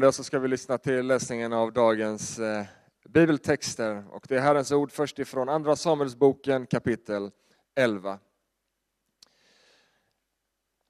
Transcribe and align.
Då 0.00 0.12
så 0.12 0.24
ska 0.24 0.38
vi 0.38 0.48
lyssna 0.48 0.78
till 0.78 1.06
läsningen 1.06 1.52
av 1.52 1.72
dagens 1.72 2.38
eh, 2.38 2.64
bibeltexter. 3.08 4.04
Och 4.10 4.26
det 4.28 4.36
är 4.36 4.40
Herrens 4.40 4.72
ord 4.72 4.92
först 4.92 5.18
ifrån 5.18 5.48
Andra 5.48 5.76
Samuelsboken 5.76 6.66
kapitel 6.66 7.30
11. 7.74 8.18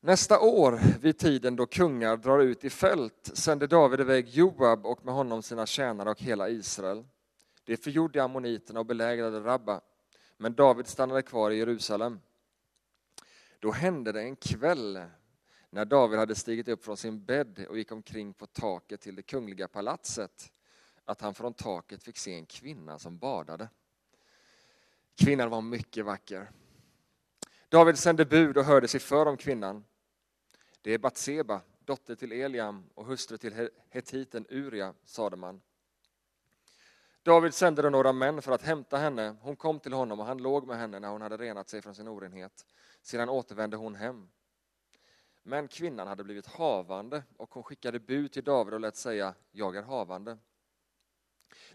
Nästa 0.00 0.40
år, 0.40 0.80
vid 1.00 1.18
tiden 1.18 1.56
då 1.56 1.66
kungar 1.66 2.16
drar 2.16 2.38
ut 2.38 2.64
i 2.64 2.70
fält, 2.70 3.30
sände 3.34 3.66
David 3.66 4.00
iväg 4.00 4.28
Joab 4.28 4.86
och 4.86 5.04
med 5.04 5.14
honom 5.14 5.42
sina 5.42 5.66
tjänare 5.66 6.10
och 6.10 6.20
hela 6.20 6.48
Israel. 6.48 7.04
Det 7.64 7.76
förgjorde 7.76 8.24
ammoniterna 8.24 8.80
och 8.80 8.86
belägrade 8.86 9.40
Rabba, 9.40 9.80
men 10.36 10.54
David 10.54 10.86
stannade 10.86 11.22
kvar 11.22 11.50
i 11.50 11.58
Jerusalem. 11.58 12.20
Då 13.58 13.72
hände 13.72 14.12
det 14.12 14.22
en 14.22 14.36
kväll 14.36 15.00
när 15.76 15.84
David 15.84 16.18
hade 16.18 16.34
stigit 16.34 16.68
upp 16.68 16.84
från 16.84 16.96
sin 16.96 17.24
bädd 17.24 17.66
och 17.68 17.78
gick 17.78 17.92
omkring 17.92 18.32
på 18.34 18.46
taket 18.46 19.00
till 19.00 19.14
det 19.14 19.22
kungliga 19.22 19.68
palatset, 19.68 20.52
att 21.04 21.20
han 21.20 21.34
från 21.34 21.54
taket 21.54 22.02
fick 22.02 22.18
se 22.18 22.34
en 22.34 22.46
kvinna 22.46 22.98
som 22.98 23.18
badade. 23.18 23.68
Kvinnan 25.16 25.50
var 25.50 25.60
mycket 25.60 26.04
vacker. 26.04 26.50
David 27.68 27.98
sände 27.98 28.24
bud 28.24 28.56
och 28.56 28.64
hörde 28.64 28.88
sig 28.88 29.00
för 29.00 29.26
om 29.26 29.36
kvinnan. 29.36 29.84
Det 30.82 30.94
är 30.94 30.98
Batseba, 30.98 31.60
dotter 31.84 32.14
till 32.14 32.32
Eliam 32.32 32.90
och 32.94 33.06
hustru 33.06 33.38
till 33.38 33.70
hetiten 33.90 34.46
Uria, 34.48 34.94
sade 35.04 35.36
man. 35.36 35.60
David 37.22 37.54
sände 37.54 37.82
då 37.82 37.90
några 37.90 38.12
män 38.12 38.42
för 38.42 38.52
att 38.52 38.62
hämta 38.62 38.98
henne. 38.98 39.36
Hon 39.40 39.56
kom 39.56 39.80
till 39.80 39.92
honom 39.92 40.20
och 40.20 40.26
han 40.26 40.38
låg 40.38 40.66
med 40.66 40.78
henne 40.78 41.00
när 41.00 41.08
hon 41.08 41.22
hade 41.22 41.36
renat 41.36 41.68
sig 41.68 41.82
från 41.82 41.94
sin 41.94 42.08
orenhet. 42.08 42.66
Sedan 43.02 43.28
återvände 43.28 43.76
hon 43.76 43.94
hem. 43.94 44.28
Men 45.48 45.68
kvinnan 45.68 46.08
hade 46.08 46.24
blivit 46.24 46.46
havande 46.46 47.22
och 47.36 47.54
hon 47.54 47.62
skickade 47.62 48.00
bud 48.00 48.32
till 48.32 48.44
David 48.44 48.74
och 48.74 48.80
lät 48.80 48.96
säga, 48.96 49.34
jag 49.52 49.76
är 49.76 49.82
havande. 49.82 50.38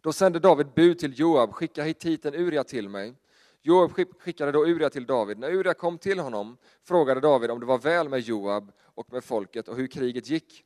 Då 0.02 0.14
sände 0.14 0.40
David 0.40 0.68
bud 0.76 1.00
till 1.00 1.20
Joab, 1.20 1.54
skicka 1.54 1.84
hit 1.84 2.00
titeln 2.00 2.36
Uria 2.36 2.64
till 2.64 2.90
mig. 2.90 3.16
Joab 3.62 3.92
skickade 4.20 4.52
då 4.52 4.66
Uria 4.66 4.90
till 4.90 5.06
David. 5.06 5.38
När 5.38 5.52
Uria 5.52 5.74
kom 5.74 5.98
till 5.98 6.20
honom 6.20 6.58
frågade 6.84 7.22
David 7.22 7.52
om 7.52 7.60
det 7.60 7.66
var 7.66 7.78
väl 7.78 8.10
med 8.10 8.20
Joab 8.20 8.72
och 8.80 9.14
med 9.14 9.24
folket 9.24 9.68
och 9.68 9.76
hur 9.76 9.88
kriget 9.88 10.30
gick. 10.30 10.64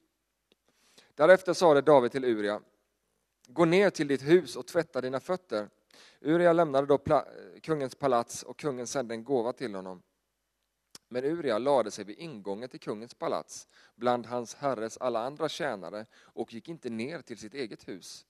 Därefter 1.15 1.53
sade 1.53 1.81
David 1.81 2.11
till 2.11 2.25
Uria, 2.25 2.61
gå 3.47 3.65
ner 3.65 3.89
till 3.89 4.08
ditt 4.08 4.23
hus 4.23 4.55
och 4.55 4.67
tvätta 4.67 5.02
dina 5.02 5.19
fötter. 5.19 5.69
Uria 6.21 6.53
lämnade 6.53 6.87
då 6.87 6.99
eh, 7.05 7.21
kungens 7.61 7.95
palats 7.95 8.43
och 8.43 8.59
kungen 8.59 8.87
sände 8.87 9.13
en 9.13 9.23
gåva 9.23 9.53
till 9.53 9.75
honom. 9.75 10.02
Men 11.16 11.25
Uria 11.25 11.58
lade 11.58 11.91
sig 11.91 12.05
vid 12.05 12.19
ingången 12.19 12.69
till 12.69 12.80
kungens 12.80 13.13
palats 13.13 13.67
bland 13.95 14.25
hans 14.25 14.55
herres 14.55 14.97
alla 14.97 15.25
andra 15.25 15.49
tjänare 15.49 16.05
och 16.16 16.53
gick 16.53 16.69
inte 16.69 16.89
ner 16.89 17.21
till 17.21 17.38
sitt 17.38 17.53
eget 17.53 17.88
hus. 17.88 18.25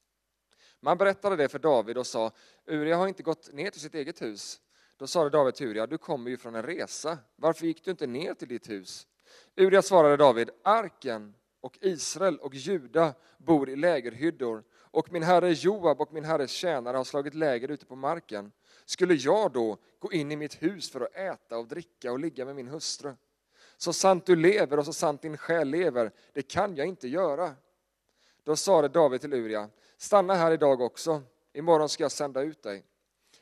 Man 0.80 0.98
berättade 0.98 1.36
det 1.36 1.50
för 1.50 1.60
David 1.60 1.98
och 1.98 2.08
sa, 2.08 2.32
Uria 2.66 2.98
har 2.98 3.08
inte 3.08 3.24
gått 3.24 3.54
ner 3.54 3.72
till 3.72 3.82
sitt 3.82 3.96
eget 3.96 4.22
hus. 4.22 4.62
Då 4.98 5.08
sade 5.08 5.30
David 5.30 5.56
till 5.56 5.68
Uria, 5.68 5.88
du 5.88 5.98
kommer 5.98 6.30
ju 6.30 6.38
från 6.38 6.56
en 6.56 6.64
resa, 6.64 7.18
varför 7.36 7.66
gick 7.66 7.86
du 7.86 7.92
inte 7.92 8.08
ner 8.08 8.34
till 8.34 8.48
ditt 8.48 8.70
hus? 8.70 9.08
Uria 9.56 9.82
svarade 9.82 10.18
David, 10.18 10.50
arken 10.64 11.36
och 11.62 11.78
Israel 11.82 12.38
och 12.38 12.56
Juda 12.56 13.14
bor 13.38 13.70
i 13.70 13.76
lägerhyddor 13.76 14.64
och 14.74 15.12
min 15.12 15.24
herre 15.24 15.52
Joab 15.52 16.02
och 16.02 16.14
min 16.14 16.26
herres 16.26 16.52
tjänare 16.52 16.98
har 16.98 17.04
slagit 17.04 17.34
läger 17.34 17.72
ute 17.72 17.86
på 17.86 17.96
marken. 17.96 18.52
Skulle 18.86 19.14
jag 19.14 19.52
då 19.52 19.78
gå 20.00 20.12
in 20.14 20.32
i 20.32 20.36
mitt 20.36 20.64
hus 20.64 20.90
för 20.90 21.02
att 21.02 21.16
äta 21.16 21.58
och 21.58 21.68
dricka 21.68 22.12
och 22.12 22.20
ligga 22.20 22.46
med 22.46 22.56
min 22.56 22.68
hustru? 22.68 23.14
Så 23.78 23.94
sant 23.94 24.26
du 24.26 24.36
lever 24.36 24.80
och 24.80 24.86
så 24.86 24.94
sant 24.94 25.22
din 25.22 25.38
själ 25.38 25.70
lever, 25.70 26.12
det 26.34 26.42
kan 26.42 26.76
jag 26.76 26.88
inte 26.88 27.08
göra. 27.08 27.56
Då 28.44 28.56
sade 28.56 28.88
David 28.88 29.22
till 29.22 29.34
Uria, 29.34 29.70
stanna 29.98 30.36
här 30.36 30.52
idag 30.52 30.82
också, 30.82 31.22
imorgon 31.54 31.90
ska 31.90 32.04
jag 32.04 32.12
sända 32.12 32.42
ut 32.42 32.64
dig. 32.64 32.84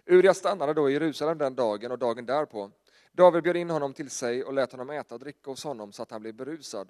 Uria 0.05 0.33
stannade 0.33 0.73
då 0.73 0.89
i 0.89 0.93
Jerusalem 0.93 1.37
den 1.37 1.55
dagen 1.55 1.91
och 1.91 1.99
dagen 1.99 2.25
därpå. 2.25 2.71
David 3.11 3.43
bjöd 3.43 3.57
in 3.57 3.69
honom 3.69 3.93
till 3.93 4.09
sig 4.09 4.43
och 4.43 4.53
lät 4.53 4.71
honom 4.71 4.89
äta 4.89 5.15
och 5.15 5.19
dricka 5.19 5.51
hos 5.51 5.63
honom 5.63 5.91
så 5.91 6.03
att 6.03 6.11
han 6.11 6.21
blev 6.21 6.33
berusad. 6.33 6.89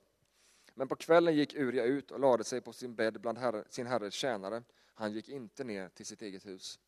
Men 0.73 0.87
på 0.87 0.95
kvällen 0.95 1.35
gick 1.35 1.55
Uria 1.55 1.83
ut 1.83 2.11
och 2.11 2.19
lade 2.19 2.43
sig 2.43 2.61
på 2.61 2.73
sin 2.73 2.95
bädd 2.95 3.21
bland 3.21 3.37
herre, 3.37 3.63
sin 3.69 3.87
herres 3.87 4.13
tjänare. 4.13 4.63
Han 4.93 5.13
gick 5.13 5.29
inte 5.29 5.63
ner 5.63 5.89
till 5.89 6.05
sitt 6.05 6.21
eget 6.21 6.45
hus. 6.45 6.79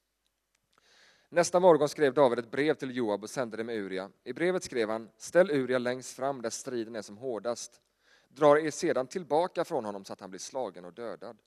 Nästa 1.35 1.59
morgon 1.59 1.89
skrev 1.89 2.13
David 2.13 2.39
ett 2.39 2.51
brev 2.51 2.73
till 2.73 2.95
Joab 2.95 3.23
och 3.23 3.29
sände 3.29 3.57
det 3.57 3.63
med 3.63 3.75
Uria. 3.75 4.11
I 4.23 4.33
brevet 4.33 4.63
skrev 4.63 4.89
han, 4.89 5.09
ställ 5.17 5.51
Uria 5.51 5.77
längst 5.77 6.15
fram 6.15 6.41
där 6.41 6.49
striden 6.49 6.95
är 6.95 7.01
som 7.01 7.17
hårdast. 7.17 7.81
Dra 8.29 8.59
er 8.59 8.71
sedan 8.71 9.07
tillbaka 9.07 9.65
från 9.65 9.85
honom 9.85 10.05
så 10.05 10.13
att 10.13 10.19
han 10.19 10.29
blir 10.29 10.39
slagen 10.39 10.85
och 10.85 10.93
dödad. 10.93 11.37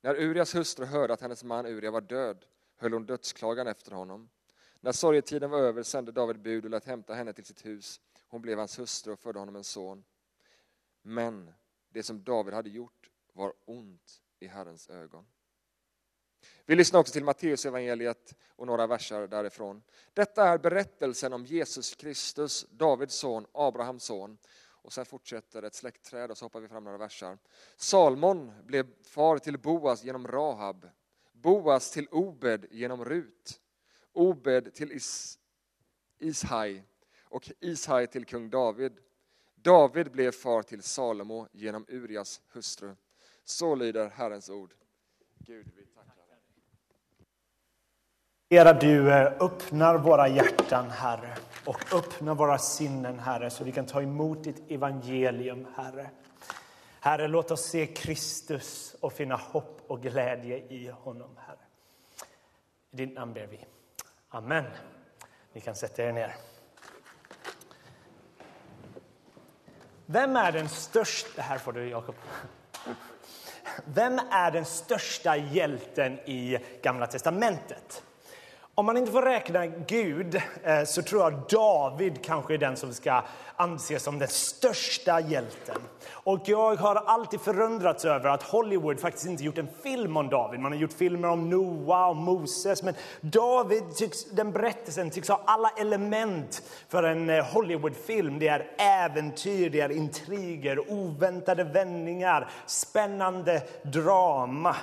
När 0.00 0.14
Urias 0.14 0.54
hustru 0.54 0.84
hörde 0.84 1.12
att 1.12 1.20
hennes 1.20 1.44
man 1.44 1.66
Uria 1.66 1.90
var 1.90 2.00
död 2.00 2.44
höll 2.76 2.92
hon 2.92 3.06
dödsklagan 3.06 3.66
efter 3.66 3.92
honom. 3.92 4.28
När 4.80 4.92
sorgetiden 4.92 5.50
var 5.50 5.58
över 5.58 5.82
sände 5.82 6.12
David 6.12 6.40
bud 6.40 6.64
och 6.64 6.70
lät 6.70 6.84
hämta 6.84 7.14
henne 7.14 7.32
till 7.32 7.44
sitt 7.44 7.66
hus. 7.66 8.00
Hon 8.28 8.42
blev 8.42 8.58
hans 8.58 8.78
hustru 8.78 9.12
och 9.12 9.18
födde 9.18 9.38
honom 9.38 9.56
en 9.56 9.64
son. 9.64 10.04
Men 11.02 11.52
det 11.88 12.02
som 12.02 12.24
David 12.24 12.54
hade 12.54 12.70
gjort 12.70 13.10
var 13.32 13.52
ont 13.64 14.22
i 14.40 14.46
Herrens 14.46 14.90
ögon. 14.90 15.26
Vi 16.70 16.76
lyssnar 16.76 17.00
också 17.00 17.12
till 17.12 17.24
Matteus 17.24 17.66
evangeliet 17.66 18.34
och 18.56 18.66
några 18.66 18.86
verser 18.86 19.26
därifrån. 19.26 19.82
Detta 20.14 20.48
är 20.48 20.58
berättelsen 20.58 21.32
om 21.32 21.44
Jesus 21.44 21.94
Kristus, 21.94 22.66
Davids 22.70 23.14
son, 23.14 23.46
Abrahams 23.52 24.04
son. 24.04 24.38
Och 24.58 24.92
sen 24.92 25.06
fortsätter 25.06 25.62
ett 25.62 25.74
släktträd 25.74 26.30
och 26.30 26.38
så 26.38 26.44
hoppar 26.44 26.60
vi 26.60 26.68
fram 26.68 26.84
några 26.84 26.98
verser. 26.98 27.38
Salmon 27.76 28.52
blev 28.64 28.86
far 29.02 29.38
till 29.38 29.58
Boas 29.58 30.04
genom 30.04 30.26
Rahab. 30.26 30.88
Boas 31.32 31.90
till 31.90 32.08
Obed 32.08 32.66
genom 32.70 33.04
Rut. 33.04 33.60
Obed 34.12 34.74
till 34.74 34.92
Is 34.92 35.38
Ishai 36.18 36.82
och 37.24 37.50
Ishai 37.60 38.06
till 38.06 38.24
kung 38.24 38.50
David. 38.50 38.92
David 39.54 40.10
blev 40.10 40.32
far 40.32 40.62
till 40.62 40.82
Salomo 40.82 41.46
genom 41.52 41.84
Urias 41.88 42.40
hustru. 42.52 42.94
Så 43.44 43.74
lyder 43.74 44.08
Herrens 44.08 44.50
ord. 44.50 44.74
Gud, 45.38 45.66
vi 45.76 45.84
tackar 45.84 46.19
era 48.52 48.72
du 48.72 49.12
öppnar 49.12 49.98
våra 49.98 50.28
hjärtan, 50.28 50.90
Herre, 50.90 51.36
och 51.64 51.94
öppnar 51.94 52.34
våra 52.34 52.58
sinnen, 52.58 53.18
Herre, 53.18 53.50
så 53.50 53.64
vi 53.64 53.72
kan 53.72 53.86
ta 53.86 54.02
emot 54.02 54.44
ditt 54.44 54.70
evangelium, 54.70 55.66
Herre. 55.76 56.10
Herre, 57.00 57.28
låt 57.28 57.50
oss 57.50 57.64
se 57.64 57.86
Kristus 57.86 58.96
och 59.00 59.12
finna 59.12 59.36
hopp 59.36 59.80
och 59.86 60.02
glädje 60.02 60.58
i 60.58 60.88
honom, 60.88 61.30
Herre. 61.46 61.58
I 62.90 62.96
ditt 62.96 63.14
namn 63.14 63.32
ber 63.32 63.46
vi. 63.46 63.66
Amen. 64.28 64.64
Ni 65.52 65.60
kan 65.60 65.74
sätta 65.74 66.02
er 66.02 66.12
ner. 66.12 66.34
Vem 70.06 70.36
är 70.36 70.52
den 70.52 70.68
största... 70.68 71.42
Här 71.42 71.58
får 71.58 71.72
du, 71.72 71.88
Jakob. 71.88 72.14
Vem 73.84 74.18
är 74.30 74.50
den 74.50 74.64
största 74.64 75.36
hjälten 75.36 76.18
i 76.18 76.58
Gamla 76.82 77.06
testamentet? 77.06 78.02
Om 78.74 78.86
man 78.86 78.96
inte 78.96 79.12
får 79.12 79.22
räkna 79.22 79.66
Gud 79.66 80.42
eh, 80.64 80.84
så 80.84 81.02
tror 81.02 81.22
jag 81.22 81.42
David 81.48 82.24
kanske 82.24 82.54
är 82.54 82.58
den 82.58 82.76
som 82.76 82.92
ska 82.92 83.22
anses 83.56 84.02
som 84.02 84.18
den 84.18 84.28
största 84.28 85.20
hjälten. 85.20 85.76
Och 86.10 86.40
jag 86.44 86.76
har 86.76 86.96
alltid 86.96 87.40
förundrats 87.40 88.04
över 88.04 88.28
att 88.28 88.42
Hollywood 88.42 89.00
faktiskt 89.00 89.26
inte 89.26 89.44
gjort 89.44 89.58
en 89.58 89.68
film 89.82 90.16
om 90.16 90.28
David. 90.28 90.60
Man 90.60 90.72
har 90.72 90.78
gjort 90.78 90.92
filmer 90.92 91.28
om 91.28 91.50
Noa 91.50 92.06
och 92.06 92.16
Moses, 92.16 92.82
men 92.82 92.94
David 93.20 93.96
tycks, 93.96 94.24
den 94.24 94.52
berättelsen 94.52 95.10
tycks 95.10 95.28
ha 95.28 95.40
alla 95.44 95.70
element 95.70 96.62
för 96.88 97.02
en 97.02 97.30
eh, 97.30 97.44
Hollywoodfilm. 97.44 98.38
Det 98.38 98.48
är 98.48 98.70
äventyr, 98.78 99.70
det 99.70 99.80
är 99.80 99.92
intriger, 99.92 100.92
oväntade 100.92 101.64
vändningar, 101.64 102.50
spännande 102.66 103.62
drama. 103.82 104.76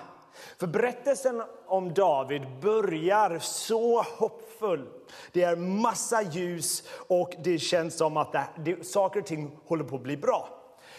För 0.60 0.68
berättelsen 0.68 1.44
om 1.68 1.94
David 1.94 2.42
börjar 2.62 3.40
så 3.40 4.02
hoppfull. 4.02 4.88
Det 5.32 5.44
är 5.44 5.56
massa 5.56 6.22
ljus 6.22 6.84
och 7.08 7.36
det 7.44 7.60
känns 7.60 7.98
som 7.98 8.18
att 8.18 8.32
det, 8.32 8.48
det, 8.66 8.88
saker 8.88 9.20
och 9.20 9.26
ting 9.26 9.52
håller 9.66 9.84
på 9.84 9.96
att 9.96 10.02
bli 10.02 10.18
bra. 10.18 10.50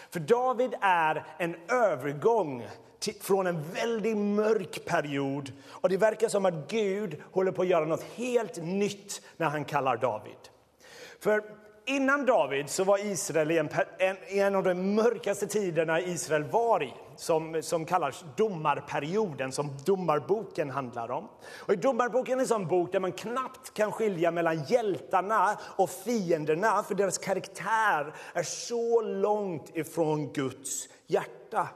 För 0.09 0.19
David 0.19 0.73
är 0.81 1.25
en 1.37 1.55
övergång 1.69 2.67
till, 2.99 3.15
från 3.21 3.47
en 3.47 3.63
väldigt 3.73 4.17
mörk 4.17 4.85
period. 4.85 5.51
Och 5.69 5.89
det 5.89 5.97
verkar 5.97 6.29
som 6.29 6.45
att 6.45 6.67
Gud 6.67 7.21
håller 7.31 7.51
på 7.51 7.61
att 7.61 7.67
göra 7.67 7.85
något 7.85 8.03
helt 8.15 8.57
nytt 8.63 9.21
när 9.37 9.47
han 9.47 9.65
kallar 9.65 9.97
David. 9.97 10.37
För 11.19 11.43
innan 11.85 12.25
David 12.25 12.69
så 12.69 12.83
var 12.83 13.05
Israel 13.05 13.51
i 13.51 13.57
en, 13.57 13.69
en, 13.97 14.17
en 14.27 14.55
av 14.55 14.63
de 14.63 14.95
mörkaste 14.95 15.47
tiderna 15.47 16.01
Israel 16.01 16.43
var 16.43 16.83
i 16.83 16.93
som, 17.19 17.61
som 17.61 17.85
kallas 17.85 18.25
domarperioden, 18.35 19.51
som 19.51 19.77
domarboken 19.85 20.69
handlar 20.69 21.11
om. 21.11 21.27
Och 21.59 21.77
domarboken 21.77 22.37
är 22.37 22.41
en 22.41 22.47
sån 22.47 22.67
bok 22.67 22.91
där 22.91 22.99
man 22.99 23.11
knappt 23.11 23.73
kan 23.73 23.91
skilja 23.91 24.31
mellan 24.31 24.63
hjältarna 24.63 25.57
och 25.61 25.89
fienderna, 25.89 26.83
för 26.83 26.95
deras 26.95 27.17
karaktär 27.17 28.13
är 28.33 28.43
så 28.43 29.01
långt 29.01 29.77
ifrån 29.77 30.33
Guds 30.33 30.87
hjärta. 31.07 31.67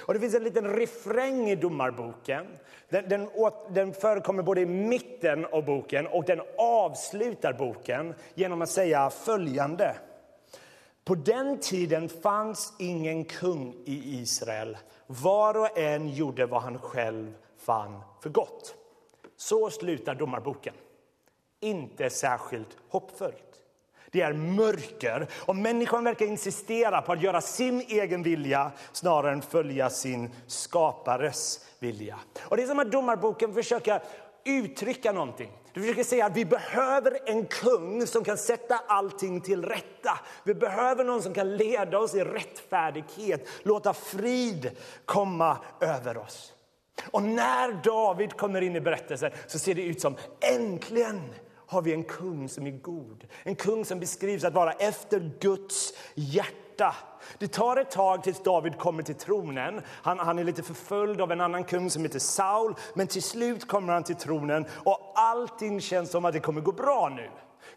Och 0.00 0.14
det 0.14 0.20
finns 0.20 0.34
en 0.34 0.44
liten 0.44 0.76
refräng 0.76 1.50
i 1.50 1.56
Domarboken. 1.56 2.46
Den, 2.88 3.08
den, 3.08 3.28
den 3.70 3.92
förekommer 3.92 4.42
både 4.42 4.60
i 4.60 4.66
mitten 4.66 5.44
av 5.44 5.64
boken 5.64 6.06
och 6.06 6.24
den 6.24 6.40
avslutar 6.58 7.52
boken 7.52 8.14
genom 8.34 8.62
att 8.62 8.70
säga 8.70 9.10
följande. 9.10 9.94
På 11.04 11.14
den 11.14 11.58
tiden 11.58 12.08
fanns 12.08 12.72
ingen 12.78 13.24
kung 13.24 13.74
i 13.84 14.20
Israel. 14.20 14.76
Var 15.06 15.56
och 15.56 15.78
en 15.78 16.08
gjorde 16.08 16.46
vad 16.46 16.62
han 16.62 16.78
själv 16.78 17.34
fann 17.58 18.00
för 18.20 18.30
gott. 18.30 18.74
Så 19.36 19.70
slutar 19.70 20.14
Domarboken. 20.14 20.74
Inte 21.60 22.10
särskilt 22.10 22.76
hoppfullt. 22.88 23.54
Det 24.10 24.20
är 24.20 24.32
mörker 24.32 25.28
och 25.34 25.56
människan 25.56 26.04
verkar 26.04 26.26
insistera 26.26 27.02
på 27.02 27.12
att 27.12 27.22
göra 27.22 27.40
sin 27.40 27.80
egen 27.80 28.22
vilja 28.22 28.72
snarare 28.92 29.32
än 29.32 29.42
följa 29.42 29.90
sin 29.90 30.30
skapares 30.46 31.66
vilja. 31.78 32.18
Och 32.40 32.56
det 32.56 32.62
är 32.62 32.66
som 32.66 32.78
att 32.78 32.92
domarboken 32.92 33.54
försöker 33.54 34.02
uttrycka 34.44 35.12
någonting. 35.12 35.50
Du 35.72 35.80
försöker 35.80 36.04
säga 36.04 36.26
att 36.26 36.36
vi 36.36 36.44
behöver 36.44 37.18
en 37.26 37.46
kung 37.46 38.06
som 38.06 38.24
kan 38.24 38.38
sätta 38.38 38.80
allting 38.86 39.40
till 39.40 39.64
rätta. 39.64 40.18
Vi 40.44 40.54
behöver 40.54 41.04
någon 41.04 41.22
som 41.22 41.34
kan 41.34 41.56
leda 41.56 41.98
oss 41.98 42.14
i 42.14 42.24
rättfärdighet, 42.24 43.48
låta 43.62 43.94
frid 43.94 44.70
komma 45.04 45.58
över 45.80 46.16
oss. 46.16 46.52
Och 47.10 47.22
när 47.22 47.82
David 47.84 48.32
kommer 48.32 48.60
in 48.60 48.76
i 48.76 48.80
berättelsen 48.80 49.30
så 49.46 49.58
ser 49.58 49.74
det 49.74 49.82
ut 49.82 50.00
som 50.00 50.16
äntligen 50.40 51.20
har 51.66 51.82
vi 51.82 51.92
en 51.92 52.04
kung 52.04 52.48
som 52.48 52.66
är 52.66 52.70
god. 52.70 53.26
En 53.42 53.56
kung 53.56 53.84
som 53.84 54.00
beskrivs 54.00 54.44
att 54.44 54.54
vara 54.54 54.72
efter 54.72 55.32
Guds 55.40 55.94
hjärta. 56.14 56.63
Det 57.38 57.48
tar 57.48 57.76
ett 57.76 57.90
tag 57.90 58.22
tills 58.22 58.42
David 58.42 58.78
kommer 58.78 59.02
till 59.02 59.14
tronen. 59.14 59.80
Han, 59.86 60.18
han, 60.18 60.38
är 60.38 60.44
lite 60.44 60.62
förföljd 60.62 61.20
av 61.20 61.32
en 61.32 61.40
annan 61.40 61.64
kung 61.64 61.90
som 61.90 62.02
heter 62.02 62.18
Saul. 62.18 62.74
Men 62.94 63.06
till 63.06 63.22
slut 63.22 63.68
kommer 63.68 63.92
han 63.92 64.04
till 64.04 64.16
tronen 64.16 64.66
och 64.72 65.12
allting 65.14 65.80
känns 65.80 66.10
som 66.10 66.24
att 66.24 66.32
det 66.32 66.40
kommer 66.40 66.60
gå 66.60 66.72
bra 66.72 67.12
nu. 67.16 67.30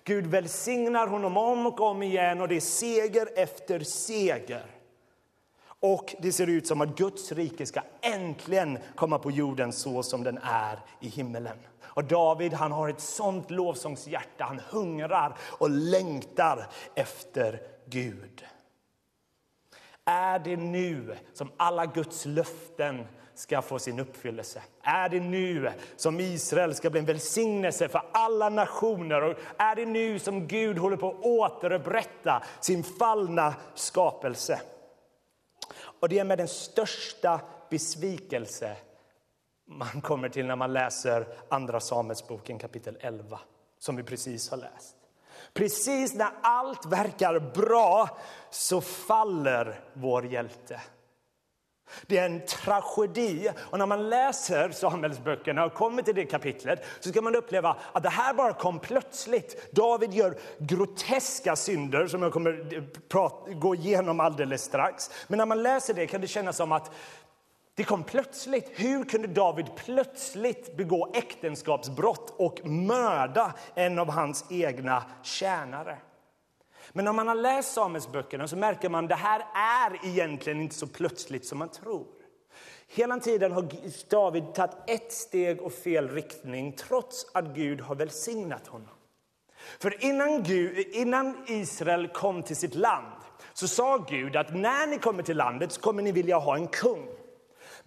Gud 0.03 0.27
välsignar 0.27 1.07
honom 1.07 1.37
om 1.37 1.65
och 1.65 1.81
om 1.81 2.03
igen 2.03 2.41
och 2.41 2.47
det 2.47 2.55
är 2.55 2.59
seger 2.59 3.29
efter 3.35 3.79
seger. 3.79 4.65
Och 5.79 6.15
det 6.19 6.31
ser 6.31 6.47
ut 6.47 6.67
som 6.67 6.81
att 6.81 6.97
Guds 6.97 7.31
rike 7.31 7.65
ska 7.65 7.81
äntligen 8.01 8.77
komma 8.95 9.19
på 9.19 9.31
jorden 9.31 9.73
så 9.73 10.03
som 10.03 10.23
den 10.23 10.39
är 10.43 10.79
i 10.99 11.07
himmelen. 11.07 11.57
Och 11.81 12.03
David 12.03 12.53
han 12.53 12.71
har 12.71 12.89
ett 12.89 13.01
sånt 13.01 13.51
lovsångshjärta. 13.51 14.43
Han 14.43 14.61
hungrar 14.69 15.37
och 15.41 15.69
längtar 15.69 16.67
efter 16.95 17.61
Gud. 17.85 18.45
Är 20.09 20.39
det 20.39 20.57
nu 20.57 21.17
som 21.33 21.51
alla 21.57 21.85
Guds 21.85 22.25
löften 22.25 23.07
ska 23.33 23.61
få 23.61 23.79
sin 23.79 23.99
uppfyllelse? 23.99 24.63
Är 24.81 25.09
det 25.09 25.19
nu 25.19 25.71
som 25.95 26.19
Israel 26.19 26.75
ska 26.75 26.89
bli 26.89 26.99
en 26.99 27.05
välsignelse 27.05 27.87
för 27.87 28.01
alla 28.11 28.49
nationer? 28.49 29.21
Och 29.21 29.37
är 29.57 29.75
det 29.75 29.85
nu 29.85 30.19
som 30.19 30.47
Gud 30.47 30.77
håller 30.77 30.97
på 30.97 31.09
att 31.09 31.25
återupprätta 31.25 32.43
sin 32.59 32.83
fallna 32.83 33.55
skapelse? 33.75 34.61
Och 35.99 36.09
det 36.09 36.19
är 36.19 36.23
med 36.23 36.37
den 36.37 36.47
största 36.47 37.41
besvikelse 37.69 38.75
man 39.67 40.01
kommer 40.01 40.29
till 40.29 40.45
när 40.45 40.55
man 40.55 40.73
läser 40.73 41.27
Andra 41.49 41.79
Samuelsboken 41.79 42.59
kapitel 42.59 42.97
11, 42.99 43.39
som 43.79 43.95
vi 43.95 44.03
precis 44.03 44.49
har 44.49 44.57
läst. 44.57 44.96
Precis 45.57 46.13
när 46.13 46.29
allt 46.41 46.85
verkar 46.85 47.39
bra 47.39 48.09
så 48.49 48.81
faller 48.81 49.79
vår 49.93 50.25
hjälte. 50.25 50.81
Det 52.07 52.17
är 52.17 52.25
en 52.25 52.45
tragedi. 52.45 53.49
Och 53.57 53.79
när 53.79 53.85
man 53.85 54.09
läser 54.09 54.71
Samuelsböckerna 54.71 55.65
och 55.65 55.73
kommer 55.73 56.01
till 56.01 56.15
det 56.15 56.25
kapitlet 56.25 56.85
så 56.99 57.09
ska 57.09 57.21
man 57.21 57.35
uppleva 57.35 57.75
att 57.91 58.03
det 58.03 58.09
här 58.09 58.33
bara 58.33 58.53
kom 58.53 58.79
plötsligt. 58.79 59.71
David 59.71 60.13
gör 60.13 60.37
groteska 60.57 61.55
synder 61.55 62.07
som 62.07 62.21
jag 62.21 62.33
kommer 62.33 63.53
gå 63.59 63.75
igenom 63.75 64.19
alldeles 64.19 64.63
strax. 64.63 65.09
Men 65.27 65.37
när 65.37 65.45
man 65.45 65.63
läser 65.63 65.93
det 65.93 66.07
kan 66.07 66.21
det 66.21 66.27
kännas 66.27 66.57
som 66.57 66.71
att 66.71 66.91
det 67.77 67.83
kom 67.83 68.03
plötsligt. 68.03 68.71
Hur 68.75 69.03
kunde 69.03 69.27
David 69.27 69.65
plötsligt 69.75 70.77
begå 70.77 71.11
äktenskapsbrott 71.13 72.33
och 72.37 72.65
mörda 72.65 73.53
en 73.75 73.99
av 73.99 74.09
hans 74.09 74.45
egna 74.49 75.03
tjänare? 75.23 75.97
Men 76.93 77.07
om 77.07 77.15
man 77.15 77.27
har 77.27 77.35
läst 77.35 77.73
Samuelsböckerna 77.73 78.47
så 78.47 78.57
märker 78.57 78.89
man 78.89 79.03
att 79.03 79.09
det 79.09 79.15
här 79.15 79.39
är 79.55 80.05
egentligen 80.05 80.61
inte 80.61 80.75
så 80.75 80.87
plötsligt 80.87 81.45
som 81.45 81.57
man 81.57 81.69
tror. 81.69 82.05
Hela 82.87 83.19
tiden 83.19 83.51
har 83.51 83.67
David 84.09 84.53
tagit 84.53 84.75
ett 84.87 85.13
steg 85.13 85.61
och 85.61 85.73
fel 85.73 86.09
riktning 86.09 86.71
trots 86.71 87.25
att 87.33 87.45
Gud 87.45 87.81
har 87.81 87.95
välsignat 87.95 88.67
honom. 88.67 88.95
För 89.79 90.05
innan, 90.05 90.43
Gud, 90.43 90.77
innan 90.77 91.45
Israel 91.47 92.07
kom 92.07 92.43
till 92.43 92.55
sitt 92.55 92.75
land 92.75 93.21
så 93.53 93.67
sa 93.67 93.97
Gud 93.97 94.35
att 94.35 94.55
när 94.55 94.87
ni 94.87 94.97
kommer 94.97 95.23
till 95.23 95.37
landet 95.37 95.71
så 95.71 95.81
kommer 95.81 96.03
ni 96.03 96.11
vilja 96.11 96.37
ha 96.37 96.55
en 96.55 96.67
kung. 96.67 97.16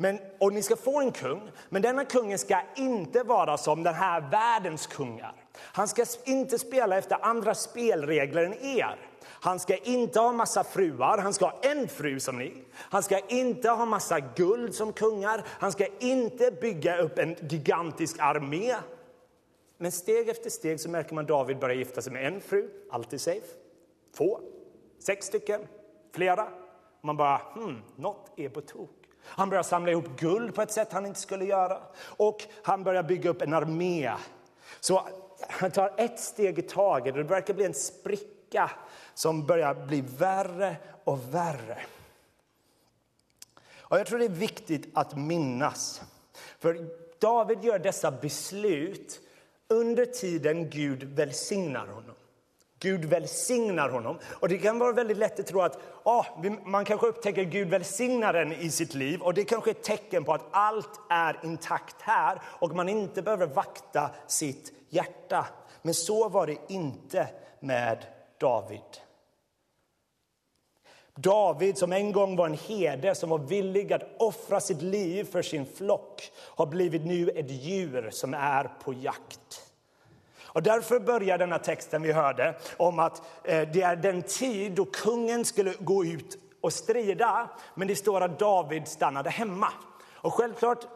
Men, 0.03 0.19
och 0.39 0.53
ni 0.53 0.63
ska 0.63 0.77
få 0.77 1.01
en 1.01 1.13
kung, 1.13 1.51
men 1.69 1.83
denna 1.83 2.05
kungen 2.05 2.39
ska 2.39 2.61
inte 2.77 3.23
vara 3.23 3.59
som 3.59 3.83
den 3.83 3.95
här 3.95 4.31
världens 4.31 4.87
kungar. 4.87 5.35
Han 5.57 5.89
ska 5.89 6.05
inte 6.25 6.59
spela 6.59 6.99
efter 6.99 7.25
andra 7.25 7.55
spelregler 7.55 8.45
än 8.45 8.55
er. 8.55 8.97
Han 9.25 9.59
ska 9.59 9.77
inte 9.77 10.21
ha 10.21 10.33
massa 10.33 10.65
fruar, 10.65 11.19
han 11.19 11.35
ska 11.35 11.45
ha 11.45 11.59
en 11.63 11.89
fru 11.89 12.21
som 12.21 12.39
ni. 12.39 12.65
Han 12.77 13.03
ska 13.03 13.19
inte 13.19 13.71
ha 13.71 13.85
massa 13.85 14.21
guld 14.21 14.75
som 14.75 14.93
kungar, 14.93 15.45
han 15.47 15.73
ska 15.73 15.87
inte 15.99 16.51
bygga 16.51 16.99
upp 16.99 17.19
en 17.19 17.37
gigantisk 17.41 18.17
armé. 18.19 18.75
Men 19.79 19.93
steg 19.93 20.29
efter 20.29 20.51
steg 20.51 20.81
så 20.81 20.91
märker 20.91 21.15
man 21.15 21.27
David 21.27 21.59
börja 21.59 21.75
gifta 21.75 22.03
sig 22.03 22.13
med 22.13 22.27
en 22.27 22.41
fru, 22.41 22.71
alltid 22.91 23.21
safe. 23.21 23.47
Två, 24.17 24.41
sex 24.99 25.27
stycken, 25.27 25.61
flera. 26.15 26.49
Man 27.01 27.17
bara, 27.17 27.41
hmm, 27.55 27.83
något 27.97 28.31
är 28.37 28.49
på 28.49 28.61
tok. 28.61 29.00
Han 29.31 29.51
börjar 29.51 29.63
samla 29.63 29.91
ihop 29.91 30.21
guld 30.21 30.55
på 30.55 30.63
ett 30.63 30.73
sätt 30.73 30.93
han 30.93 31.07
inte 31.07 31.21
skulle 31.21 31.45
göra. 31.45 31.83
Och 32.03 32.45
han 32.63 32.85
börjar 32.85 33.03
bygga 33.03 33.31
upp 33.31 33.43
en 33.43 33.55
armé. 33.55 34.13
Så 34.81 35.09
han 35.49 35.71
tar 35.71 35.95
ett 35.97 36.21
steg 36.21 36.59
i 36.59 36.63
taget 36.63 37.13
och 37.13 37.19
det 37.19 37.25
verkar 37.25 37.55
bli 37.55 37.65
en 37.65 37.75
spricka 37.75 38.71
som 39.15 39.47
börjar 39.47 39.75
bli 39.75 40.01
värre 40.01 40.77
och 41.05 41.35
värre. 41.35 41.79
Och 43.81 43.99
jag 43.99 44.07
tror 44.07 44.19
det 44.19 44.25
är 44.25 44.29
viktigt 44.29 44.91
att 44.95 45.17
minnas. 45.17 46.03
För 46.59 46.87
David 47.19 47.65
gör 47.65 47.79
dessa 47.79 48.11
beslut 48.11 49.21
under 49.69 50.07
tiden 50.07 50.71
Gud 50.71 51.03
välsignar 51.03 51.87
honom. 51.87 52.15
Gud 52.81 53.05
välsignar 53.05 53.89
honom. 53.89 54.19
Och 54.29 54.49
Det 54.49 54.59
kan 54.59 54.79
vara 54.79 54.93
väldigt 54.93 55.17
lätt 55.17 55.41
att 55.41 55.47
tro 55.47 55.61
att 55.61 55.79
oh, 56.05 56.27
man 56.65 56.85
kanske 56.85 57.07
upptäcker 57.07 57.43
Gud 57.43 57.69
välsignar 57.69 58.35
en 58.35 58.53
i 58.53 58.71
sitt 58.71 58.95
liv 58.95 59.21
och 59.21 59.35
det 59.35 59.45
kanske 59.45 59.71
är 59.71 59.75
ett 59.75 59.83
tecken 59.83 60.25
på 60.25 60.33
att 60.33 60.47
allt 60.51 61.01
är 61.11 61.41
intakt 61.43 61.97
här 62.03 62.41
och 62.45 62.75
man 62.75 62.89
inte 62.89 63.23
behöver 63.23 63.47
vakta 63.47 64.11
sitt 64.27 64.73
hjärta. 64.89 65.47
Men 65.83 65.95
så 65.95 66.29
var 66.29 66.47
det 66.47 66.57
inte 66.69 67.29
med 67.61 68.07
David. 68.39 68.81
David, 71.15 71.79
som 71.79 71.93
en 71.93 72.13
gång 72.13 72.37
var 72.37 72.47
en 72.47 72.59
herde 72.69 73.15
som 73.15 73.31
var 73.31 73.39
villig 73.39 73.93
att 73.93 74.03
offra 74.19 74.61
sitt 74.61 74.83
liv 74.83 75.25
för 75.25 75.43
sin 75.43 75.67
flock 75.67 76.33
har 76.37 76.67
blivit 76.67 77.05
nu 77.05 77.31
ett 77.31 77.51
djur 77.51 78.11
som 78.11 78.35
är 78.35 78.71
på 78.85 78.93
jakt. 78.93 79.70
Och 80.53 80.63
därför 80.63 81.01
börjar 81.01 81.39
denna 81.39 81.59
texten 81.59 82.03
vi 82.03 82.13
hörde 82.13 82.55
om 82.77 82.99
att 82.99 83.23
eh, 83.45 83.69
det 83.73 83.83
är 83.83 83.97
den 83.97 84.23
tid 84.23 84.73
då 84.73 84.85
kungen 84.85 85.45
skulle 85.45 85.75
gå 85.79 86.05
ut 86.05 86.39
och 86.61 86.73
strida, 86.73 87.51
men 87.75 87.89
det 87.89 87.97
står 87.97 88.21
att 88.21 88.39
David 88.39 88.89
stannade 88.89 89.31
hemma. 89.31 89.69
Och 90.23 90.35
självklart 90.35 90.87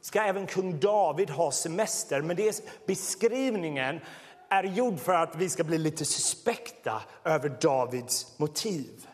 ska 0.00 0.22
även 0.22 0.46
kung 0.46 0.80
David 0.80 1.30
ha 1.30 1.50
semester, 1.50 2.22
men 2.22 2.36
det 2.36 2.64
beskrivningen 2.86 4.00
är 4.48 4.64
gjord 4.64 5.00
för 5.00 5.14
att 5.14 5.36
vi 5.36 5.48
ska 5.48 5.64
bli 5.64 5.78
lite 5.78 6.04
suspekta 6.04 7.02
över 7.24 7.48
Davids 7.60 8.38
motiv. 8.38 9.06